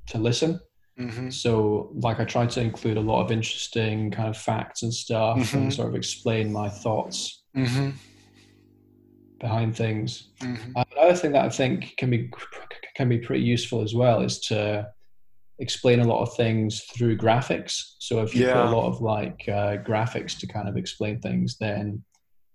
[0.08, 0.60] to listen.
[0.98, 1.30] Mm-hmm.
[1.30, 5.38] So, like, I try to include a lot of interesting kind of facts and stuff
[5.38, 5.56] mm-hmm.
[5.56, 7.90] and sort of explain my thoughts mm-hmm.
[9.40, 10.28] behind things.
[10.40, 10.76] Mm-hmm.
[10.76, 12.30] Uh, another thing that I think can be
[12.94, 14.86] can be pretty useful as well is to
[15.62, 17.94] explain a lot of things through graphics.
[18.00, 18.54] So if you yeah.
[18.54, 22.02] put a lot of like uh, graphics to kind of explain things, then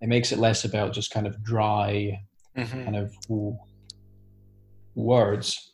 [0.01, 2.19] it makes it less about just kind of dry
[2.55, 2.83] mm-hmm.
[2.83, 3.15] kind of
[4.95, 5.73] words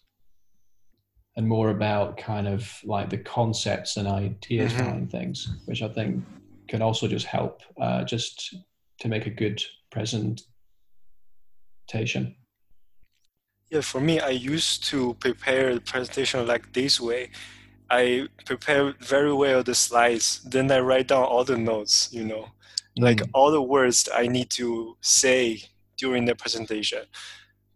[1.35, 4.83] and more about kind of like the concepts and ideas mm-hmm.
[4.83, 6.23] behind things, which I think
[6.67, 8.55] can also just help uh, just
[8.99, 10.45] to make a good presentation.
[13.73, 17.31] Yeah, for me, I used to prepare the presentation like this way.
[17.89, 20.43] I prepare very well the slides.
[20.43, 22.07] Then I write down all the notes.
[22.11, 22.43] You know,
[22.99, 23.03] mm.
[23.03, 25.63] like all the words I need to say
[25.97, 27.05] during the presentation.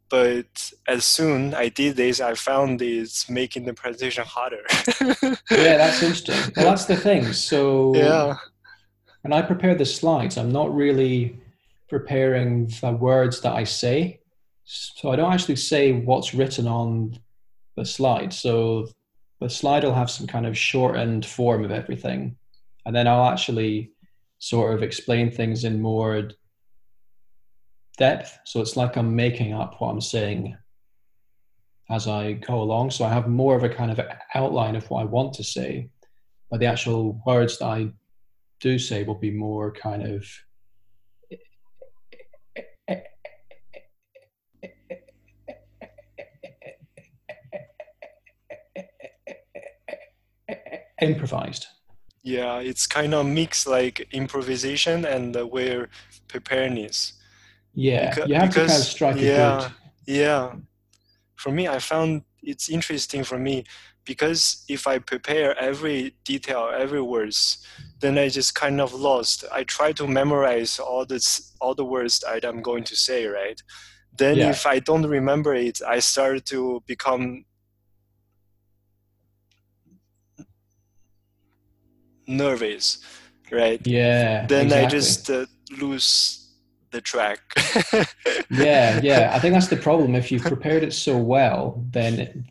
[0.07, 4.65] But as soon I did this, I found it's making the presentation harder.
[5.49, 6.53] yeah, that's interesting.
[6.55, 7.33] Well, that's the thing.
[7.33, 8.37] So yeah,
[9.23, 11.39] when I prepare the slides, I'm not really
[11.89, 14.19] preparing the words that I say.
[14.69, 17.17] So I don't actually say what's written on
[17.77, 18.33] the slide.
[18.33, 18.87] So
[19.39, 22.35] the slide will have some kind of shortened form of everything.
[22.85, 23.91] And then I'll actually
[24.39, 26.31] sort of explain things in more
[27.97, 28.39] depth.
[28.43, 30.57] So it's like I'm making up what I'm saying
[31.89, 32.91] as I go along.
[32.91, 34.01] So I have more of a kind of
[34.35, 35.87] outline of what I want to say,
[36.51, 37.91] but the actual words that I
[38.59, 40.27] do say will be more kind of
[51.01, 51.67] improvised.
[52.23, 55.89] Yeah, it's kind of mix like improvisation and uh, where
[56.27, 57.13] preparedness.
[57.73, 59.59] Yeah, because, you have because, to kind of strike yeah,
[60.05, 60.15] good.
[60.15, 60.53] Yeah,
[61.35, 63.63] for me, I found it's interesting for me
[64.07, 67.65] because if I prepare every detail, every words,
[67.99, 69.43] then I just kind of lost.
[69.51, 73.61] I try to memorize all this, all the words that I'm going to say, right?
[74.17, 74.49] Then yeah.
[74.49, 77.45] if I don't remember it, I start to become
[82.27, 82.99] nervous,
[83.51, 83.85] right?
[83.85, 84.45] Yeah.
[84.45, 84.85] Then exactly.
[84.85, 85.45] I just uh,
[85.79, 86.49] lose
[86.91, 87.39] the track.
[88.49, 89.31] yeah, yeah.
[89.33, 90.15] I think that's the problem.
[90.15, 92.45] If you've prepared it so well, then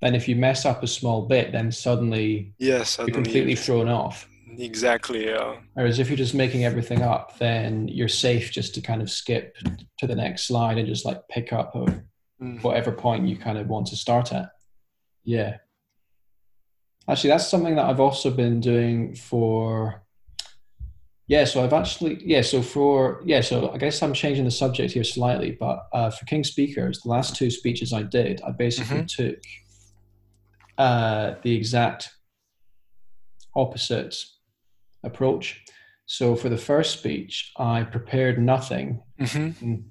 [0.00, 3.88] then if you mess up a small bit, then suddenly, yeah, suddenly you're completely thrown
[3.88, 4.28] off.
[4.58, 5.26] Exactly.
[5.26, 5.56] Yeah.
[5.74, 9.56] Whereas if you're just making everything up, then you're safe just to kind of skip
[9.98, 12.62] to the next slide and just like pick up mm.
[12.62, 14.50] whatever point you kind of want to start at.
[15.24, 15.58] Yeah.
[17.08, 20.02] Actually, that's something that I've also been doing for.
[21.26, 24.92] Yeah, so I've actually yeah, so for yeah, so I guess I'm changing the subject
[24.92, 29.02] here slightly, but uh, for King Speakers, the last two speeches I did, I basically
[29.02, 29.24] mm-hmm.
[29.24, 29.38] took
[30.78, 32.10] uh, the exact
[33.56, 34.16] opposite
[35.02, 35.64] approach.
[36.06, 39.66] So for the first speech, I prepared nothing, mm-hmm.
[39.66, 39.84] Mm.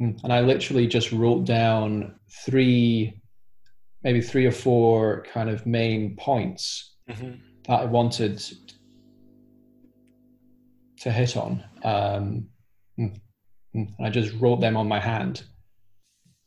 [0.00, 0.24] Mm.
[0.24, 2.14] and I literally just wrote down
[2.46, 3.19] three
[4.02, 7.32] maybe three or four kind of main points mm-hmm.
[7.68, 8.42] that I wanted
[11.00, 11.64] to hit on.
[11.82, 12.48] Um,
[12.98, 13.20] mm,
[13.76, 15.44] mm, and I just wrote them on my hand.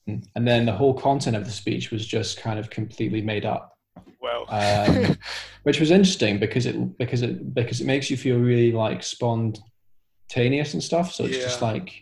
[0.09, 3.45] Mm, and then the whole content of the speech was just kind of completely made
[3.45, 3.77] up.
[4.21, 4.45] Wow.
[4.49, 5.17] Um,
[5.63, 10.73] which was interesting because it because it because it makes you feel really like spontaneous
[10.73, 11.13] and stuff.
[11.13, 11.43] So it's yeah.
[11.43, 11.93] just like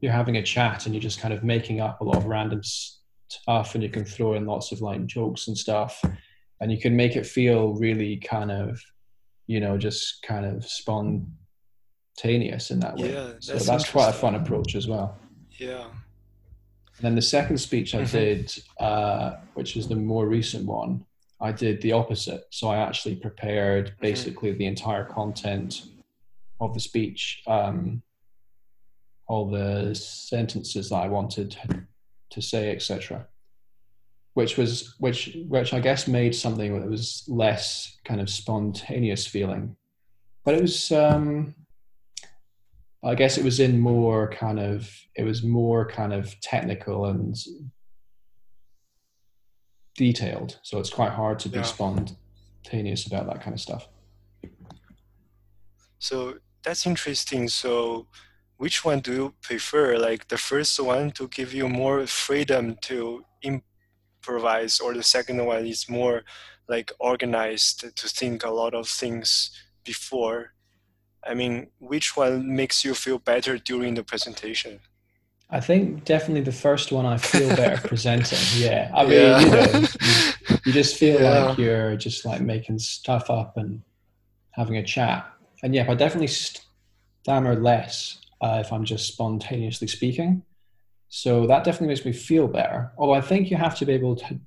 [0.00, 2.62] you're having a chat and you're just kind of making up a lot of random
[3.32, 6.02] stuff and you can throw in lots of like jokes and stuff
[6.60, 8.82] and you can make it feel really kind of
[9.46, 13.12] you know just kind of spontaneous in that way.
[13.12, 15.18] Yeah, so that's quite a fun approach as well.
[15.58, 15.86] Yeah.
[15.86, 18.16] And then the second speech i mm-hmm.
[18.16, 21.04] did uh, which is the more recent one
[21.40, 22.44] i did the opposite.
[22.50, 24.02] So i actually prepared mm-hmm.
[24.02, 25.86] basically the entire content
[26.60, 28.02] of the speech um,
[29.26, 31.56] all the sentences that i wanted
[32.30, 33.26] to say, etc.
[34.34, 39.76] Which was which which I guess made something that was less kind of spontaneous feeling,
[40.44, 40.92] but it was.
[40.92, 41.54] Um,
[43.02, 47.34] I guess it was in more kind of it was more kind of technical and
[49.96, 51.62] detailed, so it's quite hard to be yeah.
[51.62, 53.88] spontaneous about that kind of stuff.
[55.98, 57.48] So that's interesting.
[57.48, 58.06] So
[58.60, 59.96] which one do you prefer?
[59.96, 65.64] Like the first one to give you more freedom to improvise, or the second one
[65.66, 66.24] is more
[66.68, 69.50] like organized to think a lot of things
[69.82, 70.52] before?
[71.26, 74.80] I mean, which one makes you feel better during the presentation?
[75.48, 78.44] I think definitely the first one I feel better presenting.
[78.56, 78.90] Yeah.
[78.94, 79.40] I mean, yeah.
[79.40, 81.44] you know, you, you, just feel yeah.
[81.44, 83.80] like you're just like making stuff up and
[84.50, 85.26] having a chat.
[85.62, 86.28] And yeah, I definitely
[87.22, 90.42] stammer less uh, if I'm just spontaneously speaking.
[91.08, 92.92] So that definitely makes me feel better.
[92.96, 94.40] Although I think you have to be able to,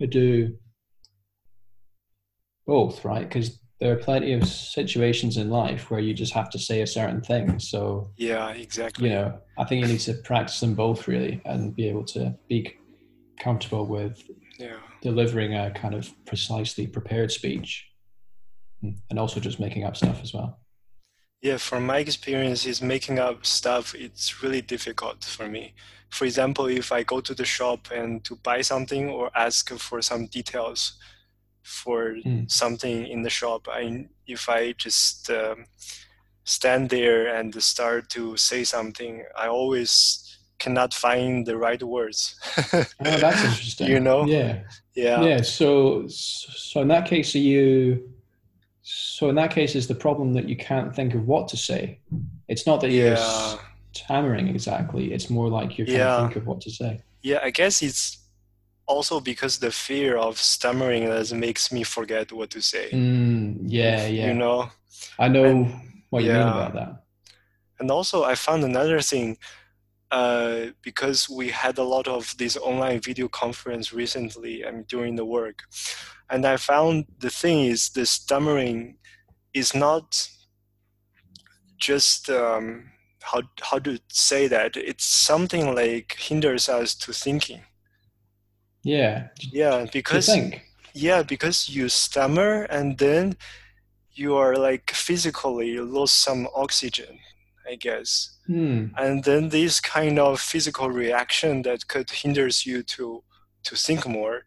[0.00, 0.56] to do
[2.66, 3.26] both, right?
[3.26, 6.86] Because there are plenty of situations in life where you just have to say a
[6.86, 7.58] certain thing.
[7.58, 9.08] So yeah, exactly.
[9.08, 12.36] You know, I think you need to practice them both really and be able to
[12.48, 12.74] be
[13.38, 14.22] comfortable with
[14.58, 14.76] yeah.
[15.00, 17.86] delivering a kind of precisely prepared speech
[18.82, 20.58] and also just making up stuff as well.
[21.42, 23.94] Yeah, from my experience, is making up stuff.
[23.94, 25.74] It's really difficult for me.
[26.10, 30.02] For example, if I go to the shop and to buy something or ask for
[30.02, 30.98] some details,
[31.62, 32.50] for mm.
[32.50, 33.68] something in the shop.
[33.68, 35.66] I if I just um,
[36.44, 42.38] stand there and start to say something, I always cannot find the right words.
[42.72, 43.88] oh, that's interesting.
[43.88, 44.26] You know?
[44.26, 44.60] Yeah.
[44.94, 45.22] Yeah.
[45.22, 45.42] Yeah.
[45.42, 48.09] So, so in that case, are you?
[48.92, 52.00] So in that case, is the problem that you can't think of what to say?
[52.48, 53.16] It's not that you're
[53.92, 55.12] stammering exactly.
[55.12, 56.20] It's more like you can't yeah.
[56.20, 57.00] think of what to say.
[57.22, 58.18] Yeah, I guess it's
[58.86, 62.90] also because the fear of stammering that makes me forget what to say.
[62.90, 64.26] Mm, yeah, yeah.
[64.28, 64.70] You know.
[65.18, 65.72] I know and,
[66.10, 66.38] what you yeah.
[66.38, 67.04] mean about that.
[67.78, 69.38] And also, I found another thing
[70.10, 75.14] uh, because we had a lot of this online video conference recently I mean, during
[75.14, 75.62] the work.
[76.30, 78.96] And I found the thing is the stammering
[79.52, 80.28] is not
[81.78, 82.90] just um,
[83.22, 87.62] how how to say that it's something like hinders us to thinking.
[88.82, 89.28] Yeah.
[89.52, 90.30] Yeah, because
[90.94, 93.36] yeah, because you stammer and then
[94.12, 97.18] you are like physically lose some oxygen
[97.70, 98.36] I guess.
[98.46, 98.86] Hmm.
[98.96, 103.22] And then this kind of physical reaction that could hinders you to
[103.62, 104.42] to think more,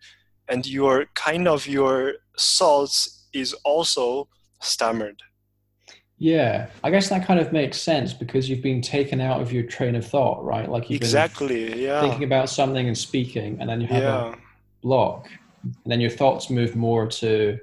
[0.47, 4.27] and your kind of your thoughts is also
[4.61, 5.21] stammered.
[6.17, 9.63] Yeah, I guess that kind of makes sense because you've been taken out of your
[9.63, 10.69] train of thought, right?
[10.69, 12.01] Like you've exactly, been yeah.
[12.01, 14.33] thinking about something and speaking, and then you have yeah.
[14.33, 14.35] a
[14.81, 15.27] block,
[15.63, 17.57] and then your thoughts move more to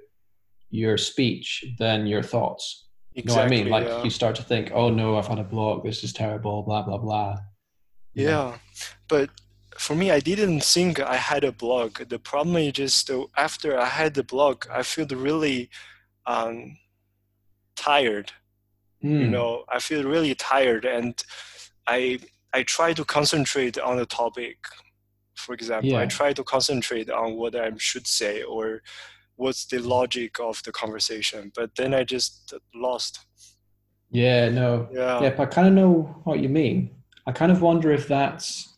[0.70, 2.89] your speech than your thoughts.
[3.14, 3.70] Exactly, you know what I mean?
[3.70, 4.05] Like yeah.
[4.05, 5.83] you start to think, oh no, I've had a block.
[5.83, 6.62] This is terrible.
[6.62, 7.39] Blah blah blah.
[8.14, 8.59] Yeah, yeah.
[9.09, 9.31] but
[9.81, 11.91] for me, I didn't think I had a blog.
[12.09, 15.70] The problem is just uh, after I had the blog, I feel really
[16.26, 16.76] um,
[17.76, 18.33] tired.
[19.03, 19.20] Mm.
[19.20, 19.33] You hmm.
[19.33, 21.14] know, I feel really tired, and
[21.87, 22.18] I
[22.53, 24.59] I try to concentrate on the topic.
[25.37, 26.01] For example, yeah.
[26.01, 28.83] I try to concentrate on what I should say or
[29.41, 33.20] what's the logic of the conversation but then i just lost
[34.11, 35.93] yeah no yeah, yeah i kind of know
[36.24, 36.91] what you mean
[37.26, 38.70] i kind of wonder if that's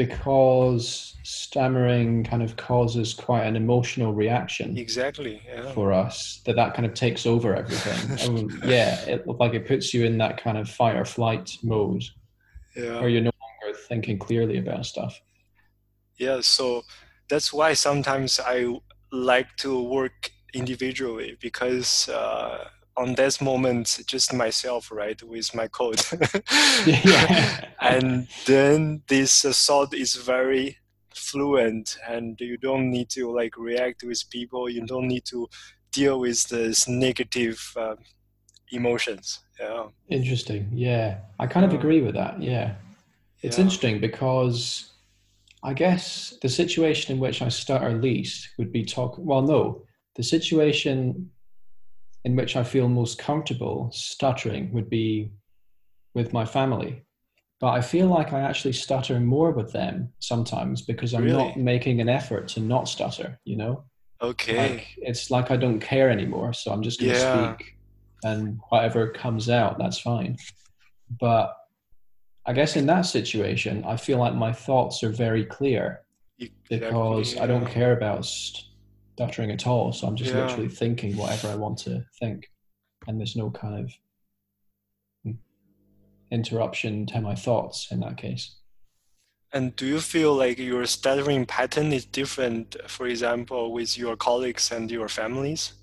[0.00, 5.70] because stammering kind of causes quite an emotional reaction exactly yeah.
[5.72, 10.06] for us that that kind of takes over everything yeah it like it puts you
[10.06, 12.02] in that kind of fight or flight mode
[12.74, 12.98] yeah.
[12.98, 15.20] where you're no longer thinking clearly about stuff
[16.16, 16.80] yeah so
[17.28, 18.74] that's why sometimes i
[19.12, 22.64] like to work individually because uh,
[22.96, 26.00] on this moment just myself right with my code.
[26.86, 27.66] Yeah.
[27.80, 30.78] and then this thought is very
[31.14, 34.68] fluent and you don't need to like react with people.
[34.68, 35.48] You don't need to
[35.92, 37.96] deal with this negative uh,
[38.70, 39.40] emotions.
[39.58, 39.86] Yeah.
[40.08, 40.70] Interesting.
[40.72, 41.18] Yeah.
[41.38, 42.42] I kind of agree with that.
[42.42, 42.74] Yeah.
[43.42, 43.64] It's yeah.
[43.64, 44.90] interesting because
[45.62, 49.16] I guess the situation in which I stutter least would be talk.
[49.18, 49.82] Well, no,
[50.16, 51.30] the situation
[52.24, 55.30] in which I feel most comfortable stuttering would be
[56.14, 57.04] with my family.
[57.60, 61.48] But I feel like I actually stutter more with them sometimes because I'm really?
[61.48, 63.84] not making an effort to not stutter, you know?
[64.22, 64.70] Okay.
[64.70, 66.52] Like, it's like I don't care anymore.
[66.52, 67.54] So I'm just going to yeah.
[67.54, 67.76] speak
[68.24, 70.36] and whatever comes out, that's fine.
[71.20, 71.54] But
[72.46, 76.02] I guess in that situation, I feel like my thoughts are very clear
[76.68, 77.42] because yeah.
[77.42, 78.26] I don't care about
[79.20, 79.92] stuttering at all.
[79.92, 80.46] So I'm just yeah.
[80.46, 82.50] literally thinking whatever I want to think,
[83.06, 83.92] and there's no kind of
[85.24, 85.32] hmm,
[86.30, 88.56] interruption to my thoughts in that case.
[89.52, 94.70] And do you feel like your stuttering pattern is different, for example, with your colleagues
[94.70, 95.74] and your families?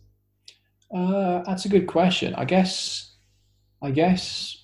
[0.92, 2.34] Uh, that's a good question.
[2.34, 3.18] I guess,
[3.84, 4.58] I guess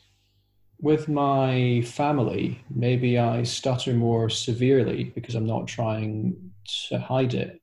[0.79, 6.35] with my family, maybe I stutter more severely because I'm not trying
[6.89, 7.59] to hide it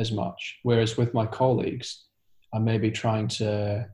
[0.00, 0.58] as much.
[0.62, 2.06] Whereas with my colleagues,
[2.52, 3.86] I may be trying to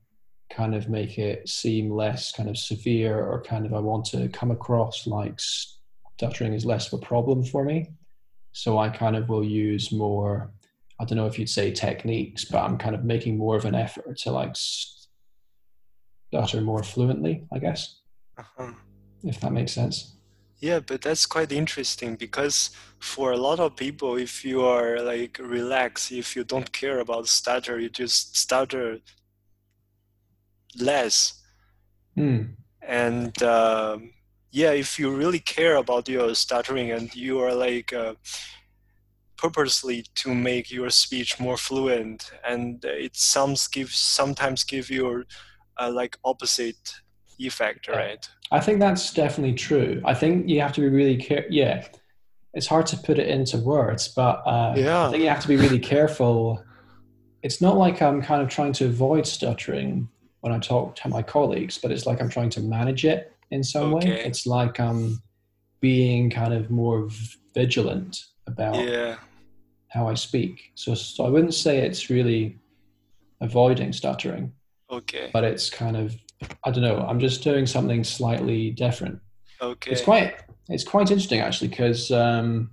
[0.50, 4.28] kind of make it seem less kind of severe or kind of I want to
[4.28, 7.90] come across like stuttering is less of a problem for me.
[8.52, 10.52] So I kind of will use more,
[10.98, 13.74] I don't know if you'd say techniques, but I'm kind of making more of an
[13.74, 18.00] effort to like stutter more fluently, I guess.
[18.38, 18.72] Uh-huh.
[19.24, 20.16] If that makes sense.
[20.59, 25.38] Yeah, but that's quite interesting because for a lot of people, if you are like
[25.38, 28.98] relaxed, if you don't care about stutter, you just stutter
[30.80, 31.42] less.
[32.16, 32.54] Mm.
[32.80, 33.98] And uh,
[34.50, 38.14] yeah, if you really care about your stuttering and you are like uh,
[39.36, 45.24] purposely to make your speech more fluent, and it some give sometimes give you
[45.78, 46.94] uh, like opposite
[47.38, 48.26] effect, right?
[48.51, 50.01] I think that's definitely true.
[50.05, 51.53] I think you have to be really careful.
[51.53, 51.86] Yeah,
[52.55, 55.07] it's hard to put it into words, but uh, yeah.
[55.07, 56.62] I think you have to be really careful.
[57.42, 60.09] It's not like I'm kind of trying to avoid stuttering
[60.40, 63.62] when I talk to my colleagues, but it's like I'm trying to manage it in
[63.62, 64.11] some okay.
[64.11, 64.24] way.
[64.24, 65.20] It's like I'm
[65.80, 67.09] being kind of more
[67.55, 69.16] vigilant about yeah.
[69.88, 70.72] how I speak.
[70.74, 72.59] So, so I wouldn't say it's really
[73.40, 74.53] avoiding stuttering.
[74.90, 75.30] Okay.
[75.32, 76.16] But it's kind of
[76.64, 76.99] I don't know.
[76.99, 79.20] I'm just doing something slightly different.
[79.61, 79.91] Okay.
[79.91, 80.34] It's quite
[80.68, 82.70] it's quite interesting actually because um,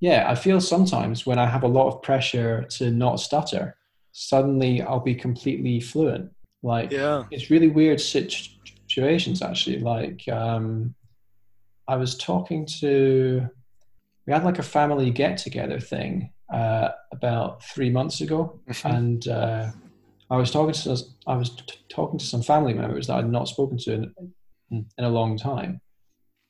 [0.00, 3.76] yeah, I feel sometimes when I have a lot of pressure to not stutter,
[4.12, 6.30] suddenly I'll be completely fluent.
[6.62, 7.24] Like yeah.
[7.30, 9.78] it's really weird situations actually.
[9.78, 10.94] Like um,
[11.86, 13.48] I was talking to
[14.26, 18.88] we had like a family get together thing uh, about three months ago, mm-hmm.
[18.88, 19.70] and uh,
[20.30, 23.48] I was talking to I was t- talking to some family members that I'd not
[23.48, 24.34] spoken to in,
[24.70, 25.80] in a long time,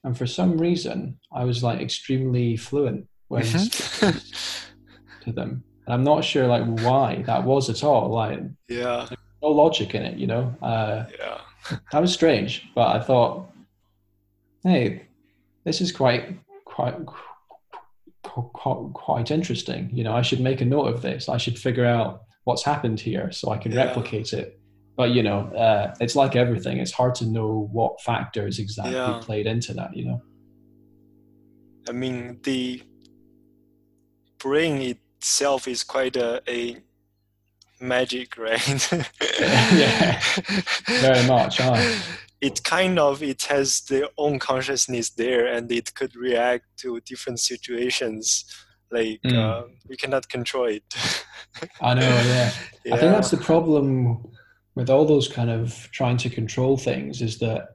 [0.04, 4.18] and for some reason I was like extremely fluent when mm-hmm.
[5.24, 8.10] to them, and I'm not sure like why that was at all.
[8.10, 9.08] Like, yeah,
[9.42, 10.54] no logic in it, you know.
[10.60, 11.38] Uh, yeah,
[11.92, 13.48] that was strange, but I thought,
[14.64, 15.06] hey,
[15.64, 16.96] this is quite quite
[18.22, 19.88] quite, quite interesting.
[19.92, 21.28] You know, I should make a note of this.
[21.28, 23.84] I should figure out what's happened here so I can yeah.
[23.84, 24.58] replicate it.
[24.96, 26.78] But you know, uh, it's like everything.
[26.78, 29.20] It's hard to know what factors exactly yeah.
[29.22, 29.94] played into that.
[29.94, 30.22] You know.
[31.88, 32.82] I mean, the
[34.38, 36.78] brain itself is quite a, a
[37.80, 38.92] magic, right?
[39.40, 40.20] yeah,
[40.86, 41.58] very much.
[41.58, 41.76] Huh?
[42.40, 47.40] It kind of it has their own consciousness there, and it could react to different
[47.40, 48.44] situations
[48.90, 49.34] like mm.
[49.34, 50.82] uh, we cannot control it
[51.80, 52.52] i know yeah.
[52.84, 52.94] yeah.
[52.94, 54.26] i think that's the problem
[54.74, 57.70] with all those kind of trying to control things is that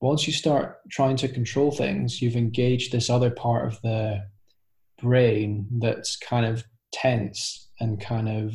[0.00, 4.20] once you start trying to control things you've engaged this other part of the
[5.00, 8.54] brain that's kind of tense and kind of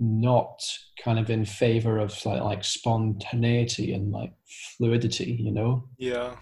[0.00, 0.60] not
[1.02, 4.32] kind of in favor of like, like spontaneity and like
[4.76, 6.34] fluidity you know yeah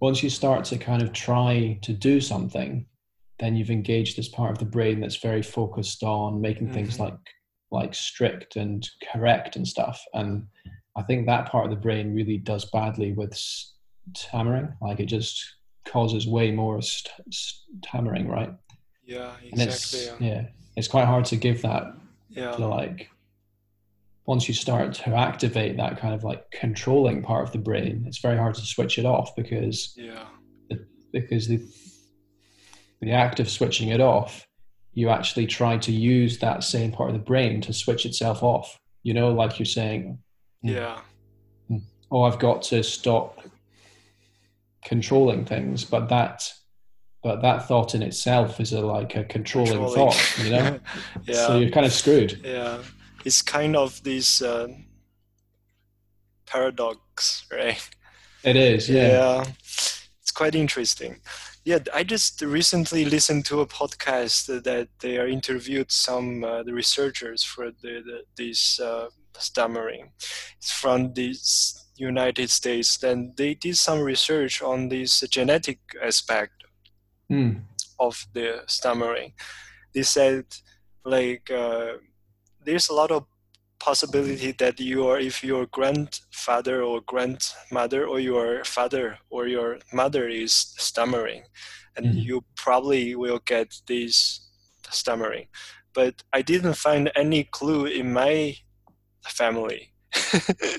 [0.00, 2.84] once you start to kind of try to do something
[3.42, 6.74] then you've engaged this part of the brain that's very focused on making mm-hmm.
[6.74, 7.18] things like
[7.72, 10.00] like strict and correct and stuff.
[10.14, 10.46] And
[10.96, 13.34] i think that part of the brain really does badly with
[14.14, 14.72] stammering.
[14.80, 15.44] Like it just
[15.84, 17.34] causes way more st-
[17.84, 18.54] stammering right?
[19.04, 20.16] Yeah exactly and it's, yeah.
[20.20, 20.42] yeah
[20.76, 21.94] it's quite hard to give that
[22.28, 22.52] yeah.
[22.52, 23.10] to like
[24.26, 28.18] once you start to activate that kind of like controlling part of the brain it's
[28.18, 30.26] very hard to switch it off because yeah.
[31.12, 31.60] because the
[33.02, 34.46] the act of switching it off,
[34.94, 38.78] you actually try to use that same part of the brain to switch itself off.
[39.02, 40.18] You know, like you're saying,
[40.62, 41.00] hmm, yeah.
[41.68, 41.78] Hmm,
[42.10, 43.40] oh, I've got to stop
[44.84, 46.50] controlling things, but that
[47.24, 50.12] but that thought in itself is a like a controlling, controlling.
[50.12, 50.80] thought, you know.
[51.24, 51.46] yeah.
[51.46, 52.40] So you're kind of screwed.
[52.44, 52.78] Yeah,
[53.24, 54.68] it's kind of this uh,
[56.46, 57.88] paradox, right?
[58.44, 58.88] It is.
[58.88, 59.08] Yeah.
[59.08, 59.44] Yeah,
[60.20, 61.20] it's quite interesting.
[61.64, 66.74] Yeah, I just recently listened to a podcast that they are interviewed some uh, the
[66.74, 69.08] researchers for the, the this uh,
[69.38, 70.10] stammering.
[70.58, 71.36] It's from the
[71.96, 72.96] United States.
[72.96, 76.64] Then they did some research on this genetic aspect
[77.30, 77.60] mm.
[78.00, 79.34] of the stammering.
[79.94, 80.46] They said
[81.04, 81.98] like uh,
[82.64, 83.26] there's a lot of
[83.82, 90.28] possibility that you are if your grandfather or grandmother or your father or your mother
[90.28, 91.42] is stammering
[91.96, 92.18] and mm-hmm.
[92.18, 94.48] you probably will get this
[94.88, 95.46] stammering
[95.94, 98.54] but i didn't find any clue in my
[99.26, 99.92] family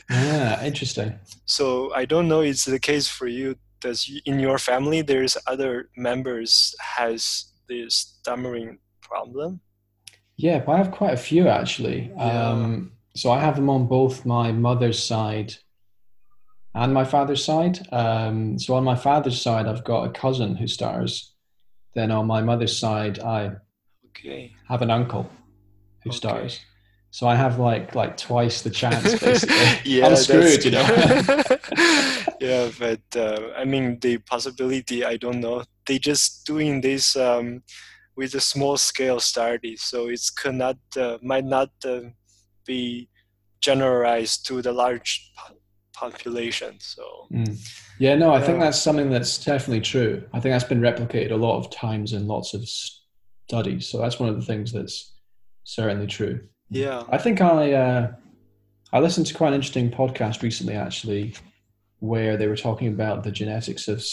[0.09, 5.01] yeah interesting so i don't know it's the case for you does in your family
[5.01, 9.59] there's other members has this stammering problem
[10.35, 12.11] yeah, but I have quite a few actually.
[12.17, 12.49] Yeah.
[12.49, 15.55] Um, so I have them on both my mother's side
[16.75, 17.87] and my father's side.
[17.91, 21.33] Um, so on my father's side, I've got a cousin who stars.
[21.93, 23.51] Then on my mother's side, I
[24.07, 24.53] okay.
[24.67, 25.29] have an uncle
[26.03, 26.17] who okay.
[26.17, 26.59] stars.
[27.11, 29.55] So I have like like twice the chance basically.
[29.85, 30.81] yeah, I'm screwed, you know.
[32.41, 35.63] yeah, but uh, I mean the possibility I don't know.
[35.85, 37.61] They just doing this um,
[38.15, 42.09] with a small scale study, so it's cannot uh, might not uh,
[42.65, 43.09] be
[43.61, 45.31] generalized to the large
[45.93, 46.75] population.
[46.79, 47.57] So, mm.
[47.99, 50.23] yeah, no, I think that's something that's definitely true.
[50.33, 52.67] I think that's been replicated a lot of times in lots of
[53.47, 53.87] studies.
[53.87, 55.13] So that's one of the things that's
[55.63, 56.41] certainly true.
[56.69, 58.11] Yeah, I think I uh,
[58.91, 61.35] I listened to quite an interesting podcast recently, actually,
[61.99, 64.03] where they were talking about the genetics of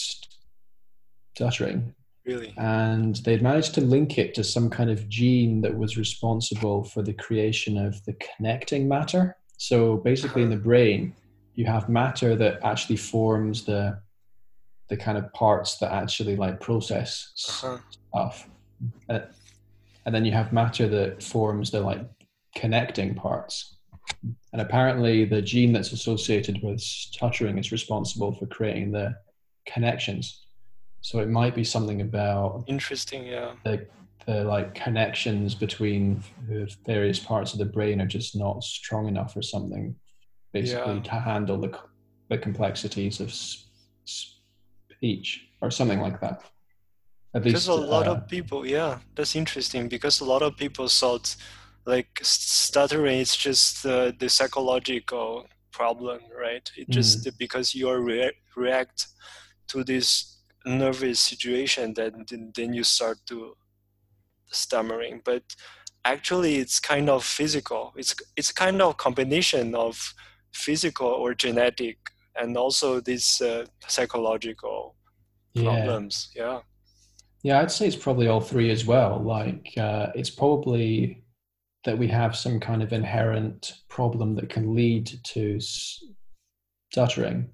[1.34, 1.94] stuttering,
[2.30, 2.54] Really?
[2.56, 7.02] And they'd managed to link it to some kind of gene that was responsible for
[7.02, 9.36] the creation of the connecting matter.
[9.56, 11.12] So basically, in the brain,
[11.56, 14.00] you have matter that actually forms the
[14.88, 17.78] the kind of parts that actually like process uh-huh.
[17.90, 18.48] stuff,
[19.08, 19.20] uh,
[20.06, 22.04] and then you have matter that forms the like
[22.54, 23.76] connecting parts.
[24.52, 29.16] And apparently, the gene that's associated with stuttering is responsible for creating the
[29.66, 30.46] connections.
[31.02, 33.52] So it might be something about interesting, yeah.
[33.64, 33.86] The,
[34.26, 36.22] the like connections between
[36.86, 39.96] various parts of the brain are just not strong enough or something,
[40.52, 41.02] basically yeah.
[41.02, 41.78] to handle the
[42.28, 43.32] the complexities of
[44.04, 46.42] speech or something like that.
[47.34, 49.88] At because least, a lot uh, of people, yeah, that's interesting.
[49.88, 51.34] Because a lot of people thought
[51.86, 56.70] like stuttering is just uh, the psychological problem, right?
[56.76, 57.38] It just mm.
[57.38, 59.06] because you re- react
[59.68, 63.54] to this nervous situation that then, then you start to
[64.50, 65.22] stammering.
[65.24, 65.42] But
[66.04, 67.92] actually it's kind of physical.
[67.96, 70.14] It's it's kind of combination of
[70.52, 71.98] physical or genetic
[72.36, 74.96] and also these uh, psychological
[75.54, 76.30] problems.
[76.34, 76.42] Yeah.
[76.44, 76.60] yeah
[77.42, 79.20] yeah i'd say it's probably all three as well.
[79.22, 81.24] Like uh, it's probably
[81.84, 85.58] that we have some kind of inherent problem that can lead to
[86.90, 87.48] stuttering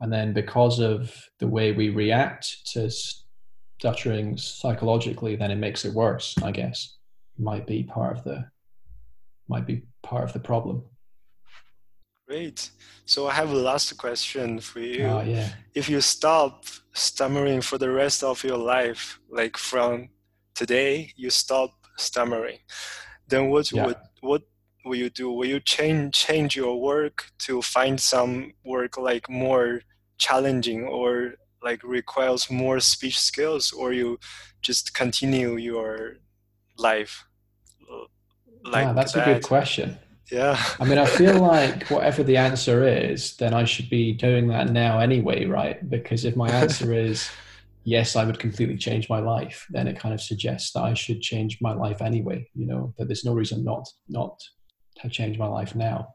[0.00, 5.94] and then because of the way we react to stuttering psychologically, then it makes it
[5.94, 6.96] worse, I guess.
[7.38, 8.44] Might be part of the
[9.48, 10.84] might be part of the problem.
[12.28, 12.70] Great.
[13.06, 15.04] So I have a last question for you.
[15.04, 15.48] Uh, yeah.
[15.74, 20.10] If you stop stammering for the rest of your life, like from
[20.54, 22.58] today you stop stammering,
[23.26, 23.86] then what yeah.
[23.86, 24.42] would what
[24.90, 25.30] will you do?
[25.30, 27.16] Will you change change your work
[27.46, 29.82] to find some work like more
[30.18, 34.18] challenging or like requires more speech skills, or you
[34.60, 36.16] just continue your
[36.76, 37.24] life?
[37.88, 38.06] Uh,
[38.64, 39.28] like yeah, that's that?
[39.28, 39.96] a good question.
[40.32, 40.60] Yeah.
[40.80, 44.70] I mean, I feel like whatever the answer is, then I should be doing that
[44.70, 45.78] now anyway, right?
[45.88, 47.30] Because if my answer is
[47.84, 51.20] yes, I would completely change my life, then it kind of suggests that I should
[51.20, 52.48] change my life anyway.
[52.54, 54.40] You know, that there's no reason not not
[55.02, 56.14] have changed my life now.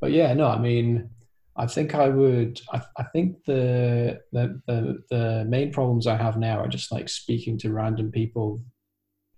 [0.00, 1.10] But yeah, no, I mean,
[1.56, 2.60] I think I would.
[2.72, 7.08] I, I think the, the the the main problems I have now are just like
[7.08, 8.62] speaking to random people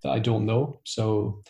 [0.03, 0.79] that I don't know.
[0.85, 1.41] So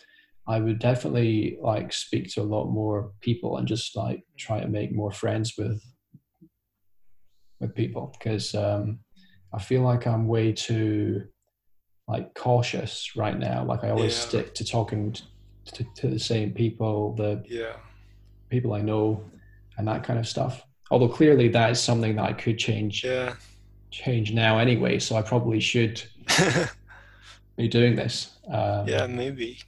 [0.48, 4.68] I would definitely like speak to a lot more people and just like try to
[4.68, 5.82] make more friends with
[7.60, 9.00] with people because um,
[9.52, 11.24] I feel like I'm way too
[12.08, 13.64] like cautious right now.
[13.64, 14.28] Like I always yeah.
[14.28, 15.14] stick to talking
[15.72, 17.76] to, to the same people, the yeah.
[18.48, 19.22] people I know,
[19.78, 20.64] and that kind of stuff.
[20.90, 23.04] Although clearly that is something that I could change.
[23.04, 23.34] Yeah.
[23.90, 26.02] Change now anyway, so I probably should
[27.56, 28.36] be doing this.
[28.48, 29.58] Um, yeah, maybe.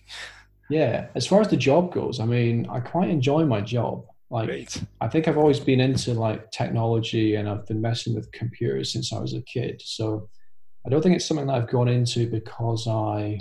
[0.70, 4.04] Yeah, as far as the job goes, I mean, I quite enjoy my job.
[4.30, 4.82] Like, Great.
[5.00, 9.12] I think I've always been into like technology, and I've been messing with computers since
[9.12, 9.80] I was a kid.
[9.82, 10.28] So,
[10.84, 13.40] I don't think it's something that I've gone into because I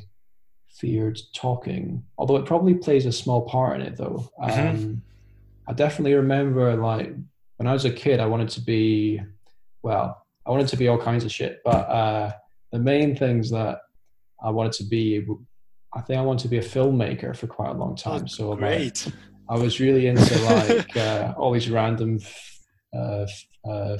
[0.80, 4.30] feared talking, although it probably plays a small part in it though.
[4.42, 4.68] Mm-hmm.
[4.68, 5.02] Um,
[5.68, 7.14] I definitely remember like
[7.58, 9.22] when I was a kid, I wanted to be,
[9.84, 12.32] well, I wanted to be all kinds of shit, but uh,
[12.72, 13.80] the main things that
[14.42, 15.26] I wanted to be,
[15.94, 18.24] I think I wanted to be a filmmaker for quite a long time.
[18.24, 19.06] Oh, so great.
[19.06, 19.16] Like,
[19.50, 22.20] I was really into like uh, all these random
[22.94, 23.26] uh,
[23.68, 23.98] uh,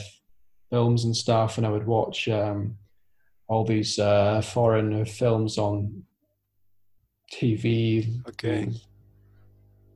[0.70, 2.78] films and stuff, and I would watch um,
[3.48, 6.04] all these uh, foreign films on
[7.32, 8.72] TV, okay,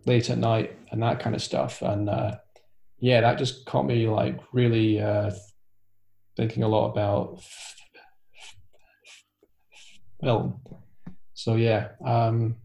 [0.06, 1.82] late at night and that kind of stuff.
[1.82, 2.38] And uh,
[3.00, 5.32] yeah, that just caught me like really uh,
[6.36, 7.42] thinking a lot about
[10.22, 10.62] film.
[11.34, 12.56] So yeah, um,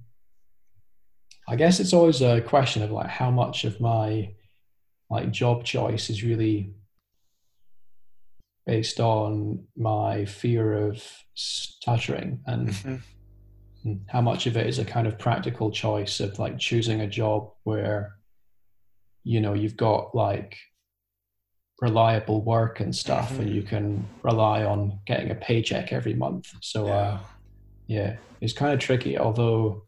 [1.49, 4.33] I guess it's always a question of like how much of my
[5.09, 6.75] like job choice is really
[8.67, 11.01] based on my fear of
[11.35, 12.97] stuttering and mm-hmm
[14.09, 17.51] how much of it is a kind of practical choice of like choosing a job
[17.65, 18.17] where
[19.25, 20.57] you know you've got like
[21.81, 23.43] reliable work and stuff mm-hmm.
[23.43, 26.47] and you can rely on getting a paycheck every month.
[26.63, 26.95] So uh, yeah.
[26.95, 27.19] uh
[27.89, 29.19] yeah it's kind of tricky.
[29.19, 29.83] Although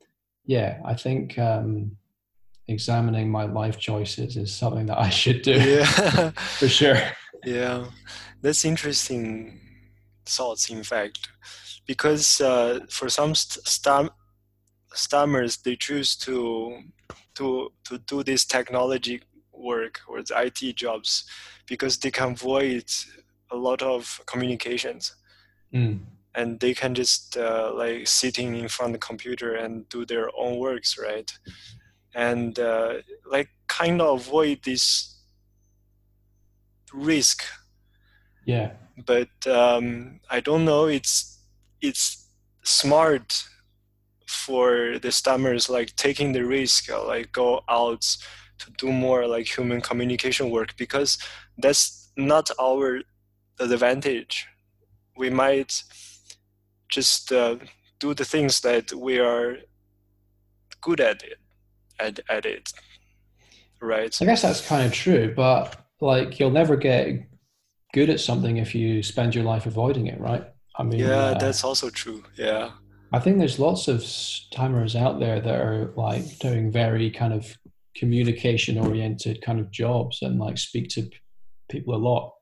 [0.49, 1.92] yeah i think um
[2.66, 5.53] examining my life choices is something that i should do.
[5.53, 6.30] Yeah.
[6.59, 7.01] For sure.
[7.44, 7.86] Yeah.
[8.42, 9.61] That's interesting
[10.26, 11.28] thoughts in fact
[11.89, 14.12] because uh, for some st-
[14.95, 16.78] stammers they choose to
[17.34, 19.20] to to do this technology
[19.53, 21.24] work or the IT jobs
[21.66, 22.84] because they can avoid
[23.51, 25.16] a lot of communications.
[25.74, 26.01] Mm.
[26.34, 30.30] and they can just uh, like sitting in front of the computer and do their
[30.34, 31.30] own works right
[32.14, 32.95] and uh,
[33.30, 35.20] like kind of avoid this
[36.95, 37.45] risk
[38.47, 38.70] yeah
[39.05, 41.38] but um, i don't know it's
[41.80, 42.28] it's
[42.64, 43.44] smart
[44.26, 48.04] for the stammers like taking the risk uh, like go out
[48.58, 51.18] to do more like human communication work because
[51.58, 53.00] that's not our
[53.60, 54.46] advantage.
[55.16, 55.82] We might
[56.88, 57.56] just uh,
[57.98, 59.56] do the things that we are
[60.80, 61.38] good at it
[61.98, 62.72] at, at it
[63.80, 64.16] right?
[64.20, 67.26] I guess that's kind of true but like you'll never get
[67.92, 70.44] good at something if you spend your life avoiding it right
[70.78, 72.22] i mean yeah uh, that's also true.
[72.36, 72.70] Yeah.
[73.10, 74.04] I think there's lots of
[74.52, 77.56] timers out there that are like doing very kind of
[77.96, 81.08] communication oriented kind of jobs and like speak to
[81.70, 82.34] people a lot.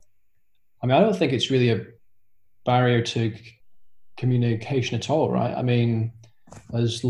[0.82, 1.86] I mean i don't think it's really a
[2.64, 3.32] barrier to
[4.16, 5.54] communication at all, right?
[5.56, 6.12] I mean,
[6.74, 7.04] as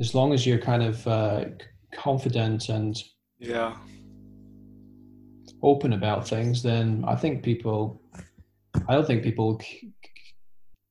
[0.00, 1.44] as long as you're kind of uh,
[1.92, 2.96] confident and
[3.38, 3.76] yeah
[5.62, 8.00] open about things, then I think people.
[8.88, 9.92] I don't think people c-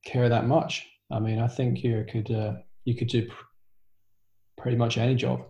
[0.04, 0.86] care that much.
[1.10, 2.54] I mean, I think you could uh,
[2.84, 5.44] you could do pr- pretty much any job.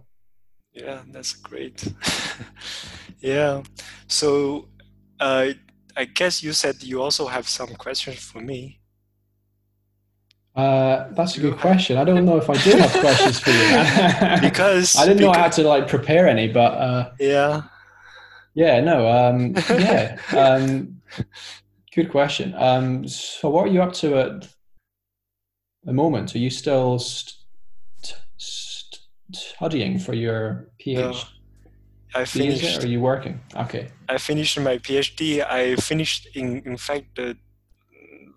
[0.72, 1.92] Yeah, that's great.
[3.20, 3.62] yeah,
[4.06, 4.68] so
[5.20, 5.48] uh,
[5.96, 8.80] I guess you said you also have some questions for me.
[10.54, 11.96] Uh, that's a good question.
[11.96, 14.40] I don't know if I do have questions for you.
[14.40, 17.62] because I didn't know how to like prepare any, but uh, yeah,
[18.54, 21.00] yeah, no, um, yeah, um,
[21.94, 22.54] good question.
[22.56, 24.48] Um, so, what are you up to at
[25.84, 26.34] the moment?
[26.34, 27.34] Are you still st-
[28.36, 29.00] st-
[29.32, 30.96] studying for your PhD?
[30.96, 31.14] No.
[32.14, 32.82] I finished.
[32.82, 33.40] Or are you working?
[33.56, 33.88] Okay.
[34.08, 35.42] I finished my PhD.
[35.44, 37.36] I finished in in fact the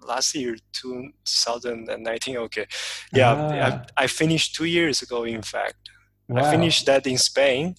[0.07, 2.65] last year 2019 okay
[3.13, 3.83] yeah ah.
[3.97, 5.89] I, I, finished two years ago in fact
[6.27, 6.43] wow.
[6.43, 7.75] i finished that in spain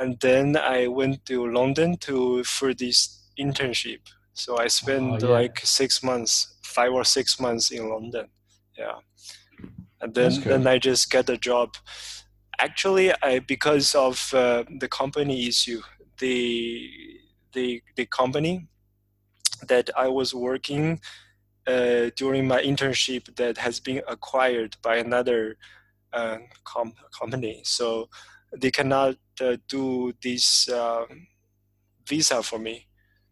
[0.00, 4.00] and then i went to london to for this internship.
[4.32, 5.32] So i spent oh, yeah.
[5.40, 8.26] like six months five or six months in london.
[8.76, 8.98] Yeah.
[10.00, 11.68] And then then i just get a job.
[12.58, 15.82] Actually I, because of uh, the company issue
[16.18, 16.90] the
[17.52, 18.66] the the company
[19.68, 21.00] that i was working
[21.66, 25.56] uh, during my internship that has been acquired by another
[26.12, 27.60] uh, com- company.
[27.64, 28.08] So
[28.56, 29.16] they cannot
[29.68, 31.26] do this um,
[32.06, 32.86] visa for me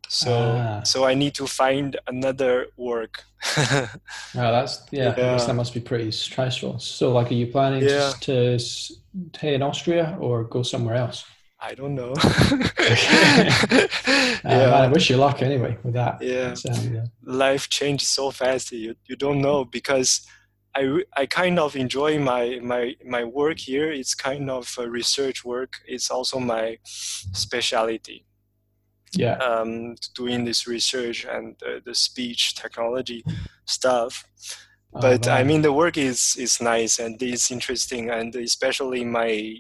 [0.09, 0.83] so ah.
[0.83, 3.25] so i need to find another work
[3.59, 3.89] oh
[4.35, 5.37] that's yeah, yeah.
[5.37, 8.13] that must be pretty stressful so like are you planning yeah.
[8.21, 11.25] to, stay in austria or go somewhere else
[11.61, 12.69] i don't know uh,
[14.45, 14.71] yeah.
[14.75, 17.05] i wish you luck anyway with that yeah, um, yeah.
[17.25, 20.27] life changes so fast you, you don't know because
[20.79, 23.91] I, I kind of enjoy my, my my work here.
[23.91, 25.73] It's kind of research work.
[25.87, 28.25] It's also my specialty.
[29.13, 29.37] Yeah.
[29.39, 33.25] Um, doing this research and uh, the speech technology
[33.65, 34.25] stuff.
[34.95, 39.55] Oh, but i mean the work is is nice and it's interesting and especially my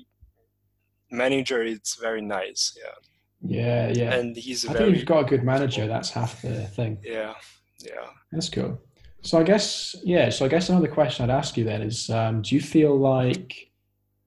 [1.10, 2.96] manager is very nice yeah.
[3.42, 4.14] Yeah yeah.
[4.14, 6.96] And he's I very think you've got a good manager that's half the thing.
[7.04, 7.34] Yeah
[7.80, 8.06] yeah.
[8.32, 8.80] That's cool
[9.22, 12.42] so i guess yeah so i guess another question i'd ask you then is um,
[12.42, 13.70] do you feel like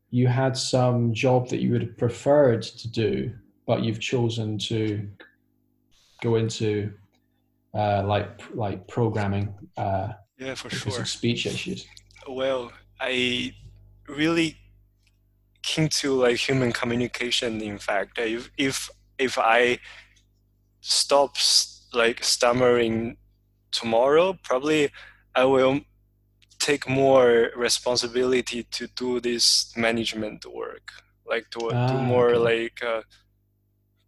[0.10, 3.32] you had some job that you would have preferred to do
[3.66, 5.08] but you've chosen to
[6.22, 6.92] go into
[7.74, 9.54] uh, like like programming.
[9.78, 11.06] Uh, yeah, for sure.
[11.06, 11.88] speech issues.
[12.28, 13.54] Well, I
[14.08, 14.58] really
[15.64, 17.62] keen to like human communication.
[17.62, 19.80] In fact, if if if I
[20.82, 21.36] stop
[21.94, 23.18] like stammering
[23.72, 24.90] tomorrow, probably
[25.36, 25.82] I will
[26.60, 30.92] take more responsibility to do this management work,
[31.26, 32.38] like to ah, do more okay.
[32.38, 32.84] like.
[32.84, 33.02] Uh,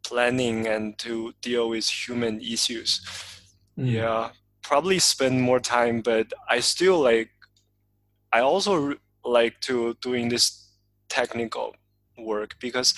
[0.04, 3.02] planning and to deal with human issues.
[3.78, 3.92] Mm.
[3.92, 4.30] Yeah,
[4.62, 7.30] probably spend more time, but I still like.
[8.32, 10.70] I also like to doing this
[11.08, 11.76] technical
[12.18, 12.94] work because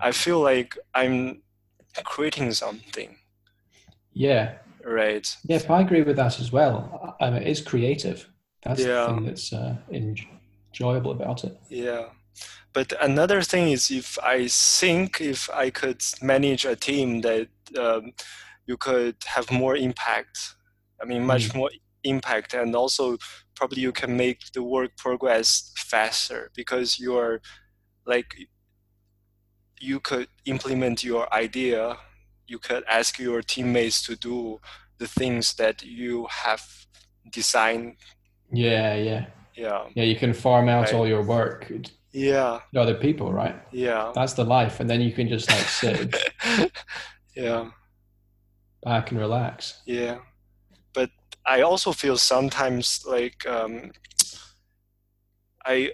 [0.00, 1.42] I feel like I'm
[2.04, 3.16] creating something.
[4.12, 4.54] Yeah.
[4.86, 5.26] Right.
[5.44, 7.16] Yeah, I agree with that as well.
[7.20, 8.28] I mean, it's creative.
[8.62, 9.06] That's yeah.
[9.06, 11.58] the thing that's uh, enjoyable about it.
[11.68, 12.04] Yeah.
[12.72, 18.12] But another thing is if I think if I could manage a team that um,
[18.66, 20.54] you could have more impact.
[21.00, 21.56] I mean, much mm.
[21.56, 21.70] more
[22.04, 23.16] impact, and also
[23.54, 27.40] probably you can make the work progress faster because you're
[28.06, 28.34] like
[29.80, 31.96] you could implement your idea.
[32.46, 34.60] You could ask your teammates to do
[34.98, 36.64] the things that you have
[37.30, 37.96] designed.
[38.52, 39.26] Yeah, yeah.
[39.54, 39.86] Yeah.
[39.94, 40.94] Yeah, you can farm out right.
[40.94, 41.70] all your work.
[42.12, 42.60] Yeah.
[42.74, 43.56] To other people, right?
[43.72, 44.12] Yeah.
[44.14, 44.80] That's the life.
[44.80, 46.16] And then you can just like sit.
[47.36, 47.70] yeah.
[48.82, 49.82] Back and relax.
[49.86, 50.18] Yeah.
[50.92, 51.10] But
[51.44, 53.92] I also feel sometimes like um,
[55.64, 55.92] I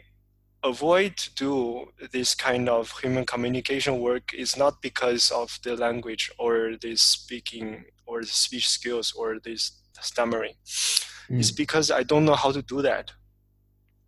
[0.65, 6.31] avoid to do this kind of human communication work is not because of the language
[6.39, 10.55] or the speaking or the speech skills or this stammering.
[11.29, 11.41] Mm.
[11.41, 13.13] It's because I don't know how to do that.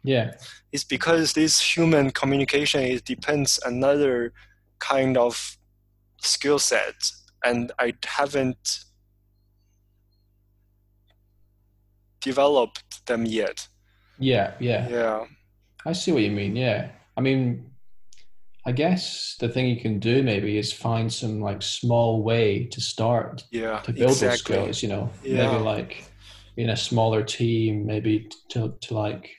[0.03, 0.35] Yeah.
[0.73, 4.33] It's because this human communication it depends another
[4.79, 5.57] kind of
[6.21, 6.95] skill set
[7.43, 8.85] and I haven't
[12.21, 13.69] developed them yet.
[14.19, 14.89] Yeah, yeah.
[14.89, 15.25] Yeah.
[15.87, 16.57] I see what you mean.
[16.57, 16.91] Yeah.
[17.17, 17.71] I mean,
[18.67, 22.81] I guess the thing you can do maybe is find some like small way to
[22.81, 24.57] start yeah, to build exactly.
[24.57, 25.51] those skills, you know, yeah.
[25.51, 26.05] maybe like
[26.57, 29.31] in a smaller team, maybe to, to like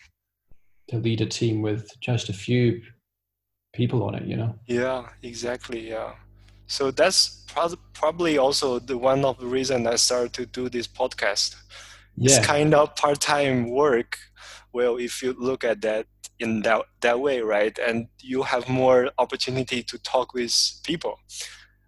[0.89, 2.81] to lead a team with just a few
[3.73, 4.55] people on it, you know?
[4.67, 5.89] Yeah, exactly.
[5.89, 6.13] Yeah.
[6.67, 10.87] So that's pro- probably also the one of the reason I started to do this
[10.87, 11.55] podcast.
[12.15, 12.37] Yeah.
[12.37, 14.17] It's kind of part-time work.
[14.71, 16.05] Well, if you look at that
[16.39, 17.77] in that that way, right?
[17.79, 21.19] And you have more opportunity to talk with people.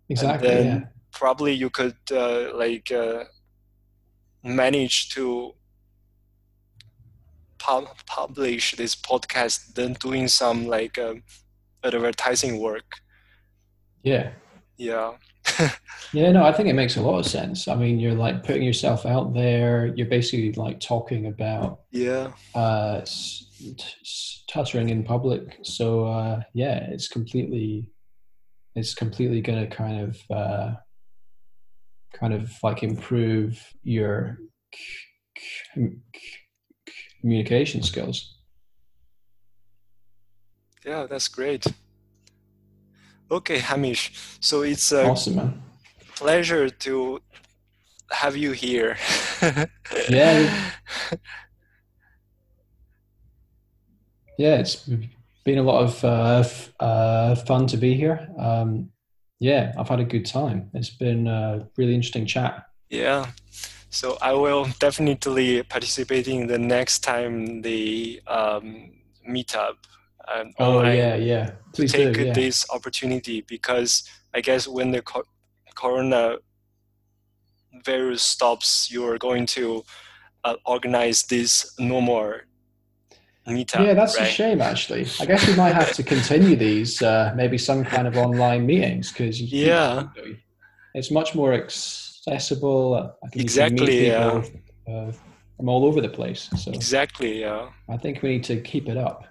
[0.10, 0.48] Exactly.
[0.50, 0.88] And then yeah.
[1.12, 3.26] probably you could uh, like uh,
[4.43, 5.54] manage to
[7.60, 11.16] pub- publish this podcast, then doing some like uh,
[11.84, 12.86] advertising work.
[14.04, 14.32] Yeah.
[14.78, 15.14] Yeah.
[16.14, 17.68] yeah, no, I think it makes a lot of sense.
[17.68, 19.88] I mean, you're like putting yourself out there.
[19.95, 23.02] You're basically like talking about yeah, uh,
[24.03, 25.58] stuttering in public.
[25.64, 27.91] So uh, yeah, it's completely,
[28.76, 30.74] it's completely going to kind of, uh,
[32.14, 34.39] kind of like improve your
[37.22, 38.38] communication skills.
[40.86, 41.66] Yeah, that's great.
[43.30, 44.14] Okay, Hamish.
[44.39, 45.62] So it's a awesome, man.
[46.16, 47.20] pleasure to
[48.10, 48.97] have you here.
[50.10, 50.72] yeah.
[54.38, 54.88] Yeah, it's
[55.44, 58.28] been a lot of uh, f- uh, fun to be here.
[58.38, 58.92] Um,
[59.40, 60.70] yeah, I've had a good time.
[60.74, 62.66] It's been a really interesting chat.
[62.90, 63.28] Yeah.
[63.90, 68.92] So I will definitely participate in the next time the um,
[69.28, 69.76] meetup.
[70.28, 71.52] Um, oh yeah, yeah.
[71.74, 72.34] Please take do, yeah.
[72.34, 75.24] this opportunity because I guess when the co-
[75.76, 76.38] corona
[77.86, 79.84] virus stops, you are going to
[80.44, 82.34] uh, organize this normal
[83.48, 83.86] meetup.
[83.86, 84.28] Yeah, that's right?
[84.28, 85.08] a shame actually.
[85.20, 89.12] I guess we might have to continue these, uh, maybe some kind of online meetings
[89.12, 90.08] because yeah,
[90.93, 91.54] it's much more.
[91.54, 93.16] Ex- accessible.
[93.24, 94.08] I can exactly.
[94.08, 94.43] Yeah.
[94.88, 95.12] Uh,
[95.58, 96.50] from all over the place.
[96.56, 97.41] So exactly.
[97.41, 97.70] Yeah.
[97.89, 99.26] I think we need to keep it up.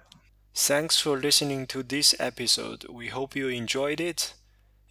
[0.53, 2.85] Thanks for listening to this episode.
[2.89, 4.33] We hope you enjoyed it.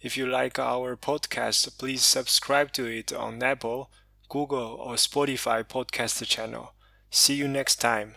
[0.01, 3.91] If you like our podcast, please subscribe to it on Apple,
[4.29, 6.73] Google, or Spotify podcast channel.
[7.11, 8.15] See you next time.